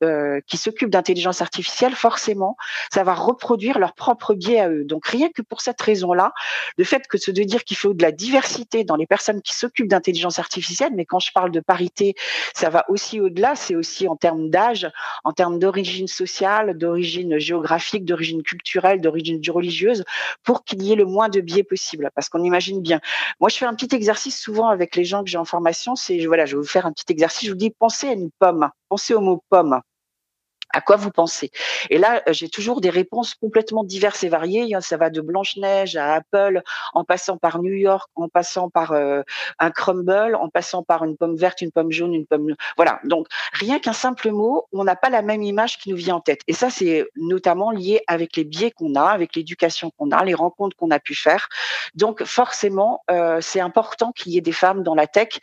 qui 0.47 0.57
s'occupent 0.57 0.89
d'intelligence 0.89 1.41
artificielle, 1.41 1.93
forcément, 1.95 2.55
ça 2.91 3.03
va 3.03 3.13
reproduire 3.13 3.79
leur 3.79 3.93
propre 3.93 4.33
biais 4.33 4.59
à 4.59 4.69
eux. 4.69 4.83
Donc 4.83 5.07
rien 5.07 5.29
que 5.33 5.41
pour 5.41 5.61
cette 5.61 5.81
raison-là, 5.81 6.33
le 6.77 6.83
fait 6.83 7.07
que 7.07 7.17
ce 7.17 7.31
de 7.31 7.43
dire 7.43 7.63
qu'il 7.63 7.77
faut 7.77 7.93
de 7.93 8.01
la 8.01 8.11
diversité 8.11 8.83
dans 8.83 8.95
les 8.95 9.05
personnes 9.05 9.41
qui 9.41 9.55
s'occupent 9.55 9.87
d'intelligence 9.87 10.39
artificielle, 10.39 10.91
mais 10.95 11.05
quand 11.05 11.19
je 11.19 11.31
parle 11.31 11.51
de 11.51 11.59
parité, 11.59 12.15
ça 12.53 12.69
va 12.69 12.85
aussi 12.89 13.19
au-delà, 13.19 13.55
c'est 13.55 13.75
aussi 13.75 14.07
en 14.07 14.15
termes 14.15 14.49
d'âge, 14.49 14.89
en 15.23 15.33
termes 15.33 15.59
d'origine 15.59 16.07
sociale, 16.07 16.77
d'origine 16.77 17.06
géographique, 17.07 18.05
d'origine 18.05 18.43
culturelle, 18.43 19.01
d'origine 19.01 19.41
religieuse, 19.49 20.03
pour 20.43 20.63
qu'il 20.63 20.81
y 20.83 20.91
ait 20.91 20.95
le 20.95 21.05
moins 21.05 21.29
de 21.29 21.41
biais 21.41 21.63
possible. 21.63 22.09
Parce 22.15 22.29
qu'on 22.29 22.43
imagine 22.43 22.81
bien. 22.81 22.99
Moi, 23.39 23.49
je 23.49 23.57
fais 23.57 23.65
un 23.65 23.73
petit 23.73 23.95
exercice 23.95 24.39
souvent 24.39 24.67
avec 24.67 24.95
les 24.95 25.05
gens 25.05 25.23
que 25.23 25.29
j'ai 25.29 25.37
en 25.37 25.45
formation. 25.45 25.95
C'est 25.95 26.25
voilà, 26.25 26.45
je 26.45 26.55
vais 26.55 26.61
vous 26.61 26.67
faire 26.67 26.85
un 26.85 26.91
petit 26.91 27.05
exercice. 27.09 27.47
Je 27.47 27.51
vous 27.51 27.57
dis, 27.57 27.71
pensez 27.71 28.07
à 28.07 28.13
une 28.13 28.29
pomme. 28.39 28.69
Pensez 28.89 29.13
au 29.13 29.21
mot 29.21 29.43
pomme. 29.49 29.81
À 30.73 30.81
quoi 30.81 30.95
vous 30.95 31.11
pensez? 31.11 31.51
Et 31.89 31.97
là, 31.97 32.21
euh, 32.27 32.33
j'ai 32.33 32.49
toujours 32.49 32.81
des 32.81 32.89
réponses 32.89 33.35
complètement 33.35 33.83
diverses 33.83 34.23
et 34.23 34.29
variées. 34.29 34.75
Ça 34.81 34.97
va 34.97 35.09
de 35.09 35.21
Blanche-Neige 35.21 35.95
à 35.95 36.13
Apple, 36.13 36.61
en 36.93 37.03
passant 37.03 37.37
par 37.37 37.61
New 37.61 37.73
York, 37.73 38.09
en 38.15 38.27
passant 38.27 38.69
par 38.69 38.91
euh, 38.91 39.21
un 39.59 39.71
crumble, 39.71 40.35
en 40.35 40.49
passant 40.49 40.83
par 40.83 41.03
une 41.03 41.17
pomme 41.17 41.35
verte, 41.35 41.61
une 41.61 41.71
pomme 41.71 41.91
jaune, 41.91 42.13
une 42.13 42.25
pomme... 42.25 42.55
Voilà, 42.75 42.99
donc 43.03 43.27
rien 43.53 43.79
qu'un 43.79 43.93
simple 43.93 44.31
mot, 44.31 44.67
on 44.71 44.83
n'a 44.83 44.95
pas 44.95 45.09
la 45.09 45.21
même 45.21 45.43
image 45.43 45.77
qui 45.77 45.89
nous 45.89 45.95
vient 45.95 46.15
en 46.15 46.21
tête. 46.21 46.41
Et 46.47 46.53
ça, 46.53 46.69
c'est 46.69 47.07
notamment 47.15 47.71
lié 47.71 48.01
avec 48.07 48.35
les 48.35 48.43
biais 48.43 48.71
qu'on 48.71 48.95
a, 48.95 49.05
avec 49.05 49.35
l'éducation 49.35 49.91
qu'on 49.97 50.11
a, 50.11 50.23
les 50.23 50.33
rencontres 50.33 50.75
qu'on 50.75 50.91
a 50.91 50.99
pu 50.99 51.15
faire. 51.15 51.47
Donc 51.95 52.23
forcément, 52.23 53.03
euh, 53.09 53.39
c'est 53.41 53.59
important 53.59 54.11
qu'il 54.11 54.33
y 54.33 54.37
ait 54.37 54.41
des 54.41 54.51
femmes 54.51 54.83
dans 54.83 54.95
la 54.95 55.07
tech 55.07 55.39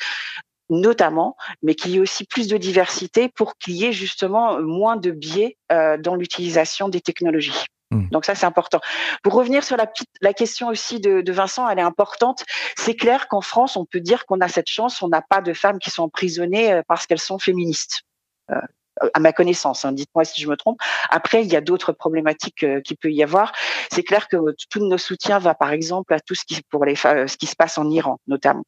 notamment, 0.74 1.36
mais 1.62 1.74
qu'il 1.74 1.92
y 1.92 1.96
ait 1.96 2.00
aussi 2.00 2.24
plus 2.24 2.48
de 2.48 2.56
diversité 2.56 3.28
pour 3.28 3.56
qu'il 3.56 3.74
y 3.74 3.84
ait 3.84 3.92
justement 3.92 4.60
moins 4.60 4.96
de 4.96 5.10
biais 5.10 5.56
euh, 5.72 5.96
dans 5.96 6.14
l'utilisation 6.14 6.88
des 6.88 7.00
technologies. 7.00 7.66
Mmh. 7.90 8.08
Donc 8.10 8.24
ça, 8.24 8.34
c'est 8.34 8.46
important. 8.46 8.80
Pour 9.22 9.34
revenir 9.34 9.62
sur 9.62 9.76
la, 9.76 9.90
la 10.20 10.32
question 10.32 10.68
aussi 10.68 11.00
de, 11.00 11.20
de, 11.20 11.32
Vincent, 11.32 11.68
elle 11.68 11.78
est 11.78 11.82
importante. 11.82 12.44
C'est 12.76 12.94
clair 12.94 13.28
qu'en 13.28 13.40
France, 13.40 13.76
on 13.76 13.84
peut 13.84 14.00
dire 14.00 14.26
qu'on 14.26 14.40
a 14.40 14.48
cette 14.48 14.68
chance, 14.68 15.02
on 15.02 15.08
n'a 15.08 15.22
pas 15.22 15.40
de 15.40 15.52
femmes 15.52 15.78
qui 15.78 15.90
sont 15.90 16.04
emprisonnées 16.04 16.72
euh, 16.72 16.82
parce 16.86 17.06
qu'elles 17.06 17.18
sont 17.20 17.38
féministes. 17.38 18.02
Euh, 18.50 18.60
à 19.12 19.18
ma 19.18 19.32
connaissance, 19.32 19.84
hein, 19.84 19.92
dites-moi 19.92 20.24
si 20.24 20.40
je 20.40 20.48
me 20.48 20.56
trompe. 20.56 20.78
Après, 21.10 21.44
il 21.44 21.52
y 21.52 21.56
a 21.56 21.60
d'autres 21.60 21.92
problématiques 21.92 22.62
euh, 22.62 22.80
qui 22.80 22.94
peut 22.94 23.10
y 23.10 23.22
avoir. 23.22 23.52
C'est 23.90 24.04
clair 24.04 24.28
que 24.28 24.36
tout 24.70 24.86
nos 24.86 24.98
soutiens 24.98 25.40
va, 25.40 25.54
par 25.54 25.72
exemple, 25.72 26.14
à 26.14 26.20
tout 26.20 26.34
ce 26.34 26.44
qui 26.44 26.62
pour 26.70 26.84
les 26.84 26.94
ce 26.94 27.36
qui 27.36 27.46
se 27.46 27.56
passe 27.56 27.76
en 27.76 27.90
Iran, 27.90 28.20
notamment. 28.28 28.64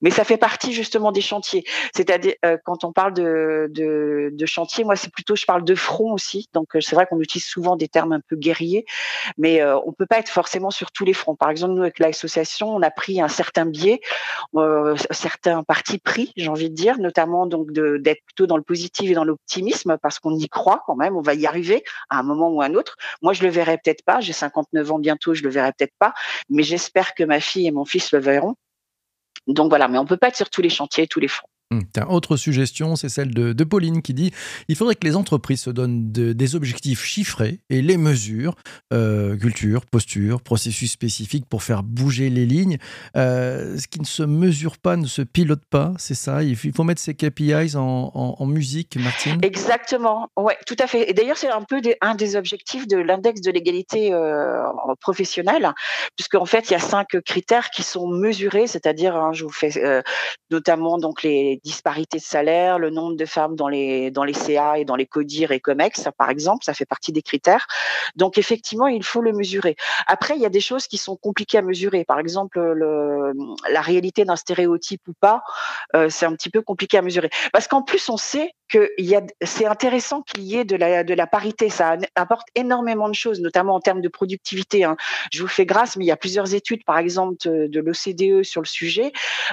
Mais 0.00 0.10
ça 0.10 0.24
fait 0.24 0.36
partie 0.36 0.72
justement 0.72 1.12
des 1.12 1.20
chantiers. 1.20 1.64
C'est-à-dire 1.94 2.34
euh, 2.44 2.56
quand 2.64 2.84
on 2.84 2.92
parle 2.92 3.14
de, 3.14 3.70
de, 3.70 4.46
chantier, 4.46 4.84
moi 4.84 4.96
c'est 4.96 5.12
plutôt 5.12 5.36
je 5.36 5.46
parle 5.46 5.64
de 5.64 5.74
front 5.74 6.12
aussi. 6.12 6.48
Donc 6.52 6.74
euh, 6.76 6.80
c'est 6.80 6.94
vrai 6.94 7.06
qu'on 7.06 7.20
utilise 7.20 7.46
souvent 7.46 7.76
des 7.76 7.88
termes 7.88 8.12
un 8.12 8.20
peu 8.20 8.36
guerriers, 8.36 8.84
mais 9.38 9.62
euh, 9.62 9.78
on 9.86 9.92
peut 9.92 10.06
pas 10.06 10.18
être 10.18 10.28
forcément 10.28 10.70
sur 10.70 10.90
tous 10.90 11.04
les 11.04 11.12
fronts. 11.12 11.36
Par 11.36 11.50
exemple, 11.50 11.74
nous 11.74 11.82
avec 11.82 11.98
l'association, 11.98 12.74
on 12.74 12.82
a 12.82 12.90
pris 12.90 13.20
un 13.20 13.28
certain 13.28 13.66
biais, 13.66 14.00
euh, 14.56 14.96
certains 15.10 15.62
partis 15.62 15.98
pris, 15.98 16.32
j'ai 16.36 16.48
envie 16.48 16.70
de 16.70 16.74
dire, 16.74 16.98
notamment 16.98 17.46
donc 17.46 17.72
d'être 17.72 18.24
plutôt 18.26 18.46
dans 18.46 18.56
le 18.56 18.62
positif 18.62 19.10
et 19.10 19.14
dans 19.14 19.24
l'optimisme 19.24 19.96
parce 20.02 20.18
qu'on 20.18 20.36
y 20.36 20.48
croit 20.48 20.82
quand 20.86 20.96
même. 20.96 21.16
On 21.16 21.22
va 21.22 21.34
y 21.34 21.46
arriver 21.46 21.84
à 22.10 22.18
un 22.18 22.22
moment 22.22 22.50
ou 22.50 22.62
à 22.62 22.66
un 22.66 22.74
autre. 22.74 22.96
Moi 23.22 23.32
je 23.32 23.42
le 23.42 23.48
verrai 23.48 23.78
peut-être 23.82 24.04
pas. 24.04 24.20
J'ai 24.20 24.32
59 24.32 24.92
ans 24.92 24.98
bientôt, 24.98 25.34
je 25.34 25.42
le 25.42 25.50
verrai 25.50 25.72
peut-être 25.72 25.94
pas, 25.98 26.14
mais 26.50 26.62
j'espère 26.62 27.14
que 27.14 27.24
ma 27.24 27.40
fille 27.40 27.66
et 27.66 27.70
mon 27.70 27.84
fils 27.84 28.12
le 28.12 28.18
verront. 28.18 28.56
Donc 29.46 29.70
voilà, 29.70 29.88
mais 29.88 29.98
on 29.98 30.06
peut 30.06 30.16
pas 30.16 30.28
être 30.28 30.36
sur 30.36 30.50
tous 30.50 30.62
les 30.62 30.68
chantiers, 30.68 31.06
tous 31.06 31.20
les 31.20 31.28
fronts. 31.28 31.48
Hum, 31.72 31.82
autre 32.08 32.36
suggestion, 32.36 32.96
c'est 32.96 33.08
celle 33.08 33.32
de, 33.32 33.64
Pauline 33.64 34.02
qui 34.02 34.12
dit 34.12 34.32
il 34.68 34.76
faudrait 34.76 34.96
que 34.96 35.06
les 35.06 35.16
entreprises 35.16 35.62
se 35.62 35.70
donnent 35.70 36.10
des 36.12 36.56
objectifs 36.56 37.04
chiffrés 37.04 37.60
et 37.70 37.80
les 37.80 37.96
mesurent 37.96 38.56
euh, 38.92 39.36
culture, 39.36 39.86
posture, 39.86 40.42
processus 40.42 40.92
spécifique 40.92 41.46
pour 41.48 41.62
faire 41.62 41.82
bouger 41.82 42.28
les 42.28 42.44
lignes. 42.44 42.78
Euh, 43.16 43.78
ce 43.78 43.86
qui 43.86 44.00
ne 44.00 44.04
se 44.04 44.24
mesure 44.24 44.78
pas 44.78 44.96
ne 44.96 45.06
se 45.06 45.22
pilote 45.22 45.64
pas, 45.70 45.92
c'est 45.96 46.14
ça? 46.14 46.42
Il 46.42 46.56
faut 46.56 46.84
mettre 46.84 47.00
ces 47.00 47.14
KPIs 47.14 47.76
en, 47.76 48.46
musique, 48.46 48.96
Martine? 48.96 49.38
Exactement, 49.42 50.28
ouais, 50.36 50.56
tout 50.66 50.76
à 50.78 50.86
fait. 50.86 51.08
Et 51.08 51.14
d'ailleurs, 51.14 51.38
c'est 51.38 51.48
un 51.48 51.62
peu 51.62 51.80
un 52.00 52.14
des 52.14 52.36
objectifs 52.36 52.86
de 52.88 52.98
l'index 52.98 53.40
de 53.40 53.50
l'égalité 53.50 54.12
euh, 54.12 54.62
professionnelle, 55.00 55.72
puisque 56.16 56.34
en 56.34 56.46
fait, 56.46 56.68
il 56.68 56.72
y 56.72 56.76
a 56.76 56.80
cinq 56.80 57.06
critères 57.24 57.70
qui 57.70 57.82
sont 57.82 58.08
mesurés, 58.08 58.66
c'est-à-dire, 58.66 59.16
hein, 59.16 59.32
je 59.32 59.44
vous 59.44 59.50
fais 59.50 60.02
notamment 60.50 60.98
donc 60.98 61.22
les 61.22 61.60
disparités 61.64 62.18
de 62.18 62.22
salaire, 62.22 62.78
le 62.78 62.90
nombre 62.90 63.16
de 63.16 63.24
femmes 63.24 63.56
dans 63.56 63.68
les 63.68 64.10
dans 64.10 64.24
les 64.24 64.34
CA 64.34 64.78
et 64.78 64.84
dans 64.84 64.96
les 64.96 65.06
CODIR 65.06 65.52
et 65.52 65.60
COMEX, 65.60 66.08
par 66.18 66.30
exemple, 66.30 66.64
ça 66.64 66.74
fait 66.74 66.84
partie 66.84 67.12
des 67.12 67.22
critères. 67.22 67.66
Donc 68.16 68.38
effectivement, 68.38 68.86
il 68.86 69.02
faut 69.02 69.20
le 69.20 69.32
mesurer. 69.32 69.76
Après, 70.06 70.34
il 70.36 70.42
y 70.42 70.46
a 70.46 70.50
des 70.50 70.60
choses 70.60 70.86
qui 70.86 70.98
sont 70.98 71.16
compliquées 71.16 71.58
à 71.58 71.62
mesurer. 71.62 72.04
Par 72.04 72.18
exemple, 72.18 72.60
le, 72.60 73.32
la 73.70 73.80
réalité 73.80 74.24
d'un 74.24 74.36
stéréotype 74.36 75.02
ou 75.08 75.12
pas, 75.18 75.42
euh, 75.94 76.08
c'est 76.08 76.26
un 76.26 76.34
petit 76.34 76.50
peu 76.50 76.62
compliqué 76.62 76.98
à 76.98 77.02
mesurer. 77.02 77.30
Parce 77.52 77.68
qu'en 77.68 77.82
plus, 77.82 78.08
on 78.08 78.16
sait 78.16 78.52
c'est 79.42 79.66
intéressant 79.66 80.22
qu'il 80.22 80.42
y 80.42 80.56
ait 80.56 80.64
de 80.64 80.76
la, 80.76 81.26
parité. 81.26 81.68
Ça 81.68 81.96
apporte 82.14 82.46
énormément 82.54 83.08
de 83.08 83.14
choses, 83.14 83.40
notamment 83.40 83.74
en 83.74 83.80
termes 83.80 84.00
de 84.00 84.08
productivité. 84.08 84.84
Hein. 84.84 84.96
Je 85.32 85.42
vous 85.42 85.48
fais 85.48 85.66
grâce, 85.66 85.96
mais 85.96 86.04
il 86.04 86.08
y 86.08 86.12
a 86.12 86.16
plusieurs 86.16 86.54
études, 86.54 86.84
par 86.84 86.98
exemple, 86.98 87.36
de, 87.44 87.80
l'OCDE 87.80 88.44
sur 88.44 88.60
le 88.60 88.66
sujet, 88.66 89.12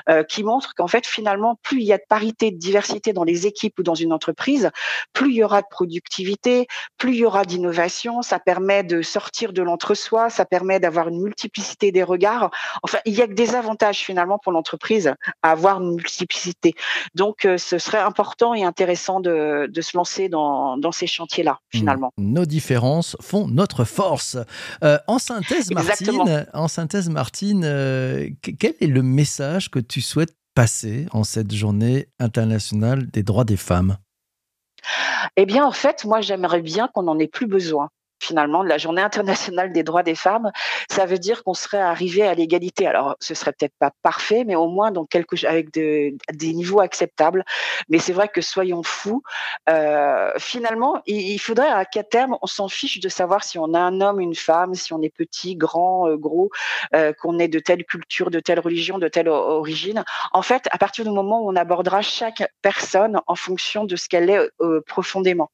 euh, 0.10 0.24
qui 0.24 0.44
montrent 0.44 0.74
qu'en 0.76 0.88
fait, 0.88 1.06
finalement, 1.06 1.60
plus 1.64 1.80
il 1.80 1.86
y 1.86 1.94
a 1.94 1.98
de 1.98 2.04
parité, 2.08 2.52
de 2.52 2.58
diversité 2.58 3.14
dans 3.14 3.24
les 3.24 3.48
équipes 3.48 3.80
ou 3.80 3.84
dans 3.84 3.96
une 3.96 4.14
entreprise, 4.14 4.70
plus 5.14 5.32
il 5.32 5.36
y 5.36 5.44
aura 5.44 5.62
de 5.62 5.68
productivité, 5.70 6.68
plus 6.98 7.14
il 7.14 7.20
y 7.20 7.26
aura 7.26 7.46
d'innovation. 7.46 8.22
Ça 8.22 8.40
permet 8.40 8.84
de 8.84 9.02
sortir 9.02 9.54
de 9.54 9.62
l'entre-soi, 9.62 10.30
ça 10.30 10.46
permet 10.46 10.80
d'avoir 10.80 11.10
une 11.10 11.22
multiplicité 11.22 11.92
des 11.92 12.04
regards. 12.04 12.52
Enfin, 12.84 13.00
il 13.06 13.14
y 13.14 13.22
a 13.22 13.28
que 13.28 13.34
des 13.34 13.56
avantages 13.56 14.00
finalement 14.00 14.40
pour 14.40 14.52
l'entreprise 14.52 15.14
à 15.42 15.52
avoir 15.52 15.82
une 15.82 15.96
multiplicité. 15.96 16.74
Donc, 17.16 17.46
euh, 17.46 17.58
ce 17.58 17.78
serait 17.78 18.00
important 18.00 18.54
et 18.54 18.64
intéressant 18.64 18.99
de, 19.20 19.82
se 19.82 19.98
lancer 19.98 20.30
dans, 20.30 20.92
ces 20.92 21.08
chantiers-là, 21.08 21.54
mmh. 21.54 21.78
finalement. 21.78 22.12
Nos 22.18 22.46
différences 22.46 23.16
font 23.22 23.48
notre 23.48 23.84
force. 23.86 24.38
Euh, 24.84 24.98
en 25.08 25.20
synthèse, 25.20 25.72
Martine, 25.72 26.48
en 26.54 26.68
synthèse, 26.68 27.10
Martine 27.10 27.64
euh, 27.66 28.30
quel 28.60 28.74
est 28.80 28.88
le 28.88 29.02
message 29.02 29.72
que 29.72 29.80
tu 29.80 30.02
souhaites 30.02 30.36
passer 30.56 31.08
en 31.12 31.24
cette 31.24 31.54
journée 31.54 32.08
internationale 32.20 33.08
des 33.08 33.24
droits 33.24 33.46
des 33.46 33.58
femmes? 33.58 33.98
Eh 35.36 35.46
bien, 35.46 35.66
en 35.66 35.72
fait, 35.72 36.06
moi, 36.06 36.22
j'aimerais 36.22 36.62
bien 36.62 36.88
qu'on 36.88 37.04
n'en 37.04 37.20
ait 37.20 37.28
plus 37.28 37.48
besoin 37.48 37.90
finalement 38.20 38.64
de 38.64 38.70
la 38.70 38.78
journée 38.78 39.02
internationale 39.02 39.72
des 39.72 39.84
droits 39.84 40.04
des 40.04 40.16
femmes, 40.16 40.52
ça 40.90 41.06
veut 41.06 41.20
dire 41.20 41.44
qu'on 41.44 41.54
serait 41.54 41.82
arrivé 41.82 42.24
à 42.24 42.34
l'égalité. 42.34 42.88
Alors, 42.88 43.16
ce 43.20 43.34
serait 43.34 43.52
peut-être 43.52 43.76
pas 43.80 43.92
parfait, 44.04 44.44
mais 44.46 44.56
au 44.56 44.68
moins 44.68 44.92
dans 44.92 45.08
avec 45.48 45.72
des 45.72 46.18
niveaux 46.54 46.80
acceptables. 46.80 47.44
Mais 47.90 48.00
c'est 48.00 48.14
vrai 48.14 48.28
que 48.28 48.42
soyons 48.42 48.84
fous. 48.84 49.24
Euh, 49.70 50.32
finalement, 50.38 51.02
il, 51.06 51.40
faudrait 51.40 51.70
à 51.70 51.86
qu'à 51.86 52.04
terme, 52.04 52.38
on 52.42 52.48
s'en 52.48 52.68
fiche 52.68 53.00
de 53.00 53.10
savoir 53.10 53.44
si 53.44 53.58
on 53.58 53.74
a 53.74 53.80
un 53.80 54.02
homme, 54.02 54.20
une 54.20 54.36
femme, 54.36 54.76
si 54.76 54.94
on 54.94 55.02
est 55.02 55.14
petit, 55.14 55.56
grand, 55.56 56.08
euh, 56.08 56.18
gros, 56.18 56.50
euh, 56.96 57.14
qu'on 57.14 57.40
est 57.40 57.48
de 57.48 57.60
telle 57.60 57.86
culture, 57.86 58.30
de 58.30 58.40
telle 58.40 58.60
religion, 58.60 58.98
de 58.98 59.08
telle 59.08 59.30
origine. 59.30 60.04
En 60.32 60.42
fait, 60.42 60.68
à 60.72 60.78
partir 60.78 61.06
du 61.06 61.12
moment 61.12 61.42
où 61.42 61.52
on 61.52 61.56
abordera 61.56 62.02
chaque 62.02 62.44
personne 62.62 63.20
en 63.28 63.36
fonction 63.36 63.86
de 63.86 63.96
ce 63.96 64.08
qu'elle 64.08 64.30
est 64.30 64.50
profondément, 64.86 65.52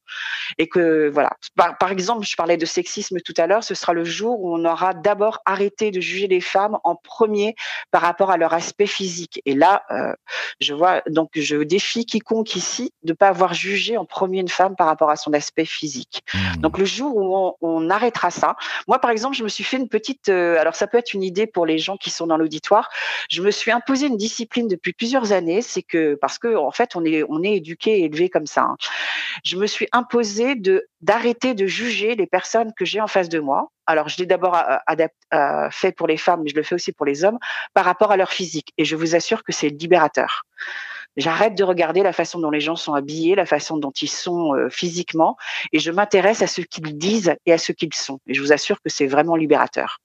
et 0.57 0.67
que 0.67 1.09
voilà. 1.09 1.31
Par 1.55 1.91
exemple, 1.91 2.25
je 2.25 2.35
parlais 2.35 2.54
de 2.57 2.65
sexisme 2.65 3.19
tout 3.19 3.33
à 3.37 3.47
l'heure, 3.47 3.63
ce 3.63 3.75
sera 3.75 3.93
le 3.93 4.03
jour 4.03 4.39
où 4.41 4.55
on 4.55 4.65
aura 4.65 4.93
d'abord 4.93 5.41
arrêté 5.45 5.91
de 5.91 5.99
juger 5.99 6.27
les 6.27 6.41
femmes 6.41 6.77
en 6.83 6.95
premier 6.95 7.55
par 7.91 8.01
rapport 8.01 8.31
à 8.31 8.37
leur 8.37 8.53
aspect 8.53 8.87
physique. 8.87 9.41
Et 9.45 9.53
là, 9.53 9.83
euh, 9.91 10.13
je 10.59 10.73
vois, 10.73 11.01
donc 11.07 11.31
je 11.35 11.57
défie 11.57 12.05
quiconque 12.05 12.55
ici 12.55 12.93
de 13.03 13.13
pas 13.13 13.27
avoir 13.27 13.53
jugé 13.53 13.97
en 13.97 14.05
premier 14.05 14.39
une 14.39 14.49
femme 14.49 14.75
par 14.75 14.87
rapport 14.87 15.09
à 15.09 15.15
son 15.15 15.33
aspect 15.33 15.65
physique. 15.65 16.23
Mmh. 16.33 16.61
Donc 16.61 16.77
le 16.77 16.85
jour 16.85 17.15
où 17.15 17.55
on, 17.61 17.89
arrêtera 17.89 18.31
ça, 18.31 18.55
moi 18.87 18.99
par 18.99 19.11
exemple, 19.11 19.35
je 19.35 19.43
me 19.43 19.47
suis 19.47 19.63
fait 19.63 19.77
une 19.77 19.89
petite, 19.89 20.29
euh, 20.29 20.57
alors 20.59 20.75
ça 20.75 20.87
peut 20.87 20.97
être 20.97 21.13
une 21.13 21.23
idée 21.23 21.45
pour 21.45 21.65
les 21.65 21.77
gens 21.77 21.97
qui 21.97 22.09
sont 22.09 22.25
dans 22.25 22.37
l'auditoire, 22.37 22.89
je 23.29 23.41
me 23.41 23.51
suis 23.51 23.71
imposé 23.71 24.07
une 24.07 24.17
discipline 24.17 24.67
depuis 24.67 24.93
plusieurs 24.93 25.31
années, 25.31 25.61
c'est 25.61 25.83
que 25.83 26.15
parce 26.15 26.39
que 26.39 26.55
en 26.55 26.71
fait 26.71 26.95
on 26.95 27.05
est 27.05 27.23
on 27.29 27.43
est 27.43 27.55
éduqué 27.55 27.99
et 27.99 28.05
élevé 28.05 28.29
comme 28.29 28.47
ça. 28.47 28.63
Hein. 28.63 28.77
Je 29.43 29.57
me 29.57 29.67
suis 29.67 29.87
imposé 29.91 30.55
de 30.55 30.87
d'arrêter 31.01 31.53
de 31.53 31.67
juger 31.67 32.15
les 32.15 32.25
personnes 32.25 32.44
que 32.77 32.85
j'ai 32.85 33.01
en 33.01 33.07
face 33.07 33.29
de 33.29 33.39
moi. 33.39 33.69
Alors, 33.85 34.09
je 34.09 34.17
l'ai 34.17 34.25
d'abord 34.25 34.55
euh, 34.55 35.07
euh, 35.33 35.69
fait 35.71 35.91
pour 35.91 36.07
les 36.07 36.17
femmes, 36.17 36.41
mais 36.43 36.49
je 36.49 36.55
le 36.55 36.63
fais 36.63 36.75
aussi 36.75 36.91
pour 36.91 37.05
les 37.05 37.23
hommes, 37.23 37.37
par 37.73 37.85
rapport 37.85 38.11
à 38.11 38.17
leur 38.17 38.31
physique. 38.31 38.73
Et 38.77 38.85
je 38.85 38.95
vous 38.95 39.15
assure 39.15 39.43
que 39.43 39.51
c'est 39.51 39.69
libérateur. 39.69 40.43
J'arrête 41.17 41.55
de 41.55 41.63
regarder 41.63 42.03
la 42.03 42.11
façon 42.11 42.39
dont 42.39 42.49
les 42.49 42.59
gens 42.59 42.75
sont 42.75 42.93
habillés, 42.93 43.35
la 43.35 43.45
façon 43.45 43.77
dont 43.77 43.91
ils 43.91 44.09
sont 44.09 44.53
euh, 44.53 44.69
physiquement, 44.69 45.37
et 45.71 45.79
je 45.79 45.91
m'intéresse 45.91 46.41
à 46.41 46.47
ce 46.47 46.61
qu'ils 46.61 46.97
disent 46.97 47.35
et 47.45 47.53
à 47.53 47.57
ce 47.57 47.71
qu'ils 47.71 47.93
sont. 47.93 48.19
Et 48.27 48.33
je 48.33 48.41
vous 48.41 48.51
assure 48.51 48.81
que 48.81 48.89
c'est 48.89 49.07
vraiment 49.07 49.35
libérateur. 49.35 49.99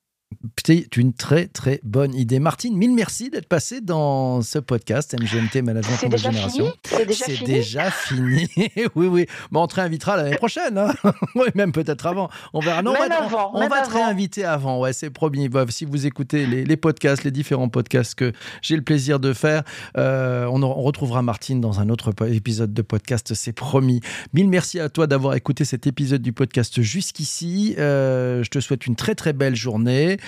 C'est 0.64 0.97
une 0.97 1.12
très 1.12 1.47
très 1.49 1.81
bonne 1.83 2.14
idée. 2.14 2.38
Martine, 2.38 2.77
mille 2.77 2.95
merci 2.95 3.29
d'être 3.29 3.49
passée 3.49 3.81
dans 3.81 4.40
ce 4.40 4.59
podcast 4.59 5.16
MGMT 5.19 5.62
Management 5.62 6.11
de 6.11 6.16
Génération. 6.16 6.73
C'est 6.85 7.07
déjà, 7.07 7.25
fini. 7.25 7.45
déjà 7.45 7.90
fini. 7.90 8.49
oui, 8.95 9.07
oui. 9.07 9.27
Mais 9.51 9.59
on 9.59 9.66
te 9.66 9.75
réinvitera 9.75 10.16
l'année 10.16 10.37
prochaine. 10.37 10.79
Hein. 10.79 10.95
oui, 11.35 11.49
même 11.57 11.73
peut-être 11.73 12.07
avant. 12.07 12.31
On 12.53 12.61
verra. 12.61 12.83
Non, 12.83 12.93
on 12.93 13.09
va, 13.09 13.25
avant, 13.25 13.51
on, 13.55 13.69
va 13.69 13.83
te 13.83 13.90
réinviter 13.90 14.45
avant. 14.45 14.79
Ouais, 14.81 14.93
c'est 14.93 15.11
promis. 15.11 15.51
Si 15.71 15.85
vous 15.85 16.07
écoutez 16.07 16.47
les, 16.47 16.77
podcasts, 16.77 17.25
les 17.25 17.33
différents 17.33 17.69
podcasts 17.69 18.14
que 18.14 18.33
j'ai 18.62 18.77
le 18.77 18.83
plaisir 18.83 19.19
de 19.19 19.33
faire, 19.33 19.64
euh, 19.97 20.47
on, 20.47 20.61
retrouvera 20.83 21.23
Martine 21.23 21.61
dans 21.61 21.81
un 21.81 21.88
autre 21.88 22.14
épisode 22.29 22.73
de 22.73 22.83
podcast. 22.83 23.35
C'est 23.35 23.53
promis. 23.53 24.01
Mille 24.33 24.49
merci 24.49 24.79
à 24.79 24.88
toi 24.88 25.09
d'avoir 25.09 25.35
écouté 25.35 25.64
cet 25.64 25.88
épisode 25.88 26.23
du 26.23 26.33
podcast 26.33 26.81
jusqu'ici. 26.81 27.75
Euh, 27.79 28.45
je 28.45 28.51
te 28.51 28.61
souhaite 28.61 28.87
une 28.87 28.95
très 28.95 29.16
très 29.16 29.33
belle 29.33 29.57
journée. 29.57 30.19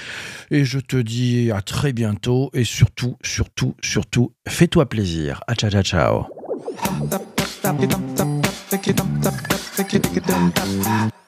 Et 0.51 0.65
je 0.65 0.79
te 0.79 0.97
dis 0.97 1.51
à 1.51 1.63
très 1.63 1.93
bientôt. 1.93 2.51
Et 2.53 2.65
surtout, 2.65 3.17
surtout, 3.23 3.75
surtout, 3.83 4.33
fais-toi 4.49 4.89
plaisir. 4.89 5.41
A 5.47 5.55
ciao, 5.55 5.71
ciao, 5.71 5.83
ciao. 5.83 6.27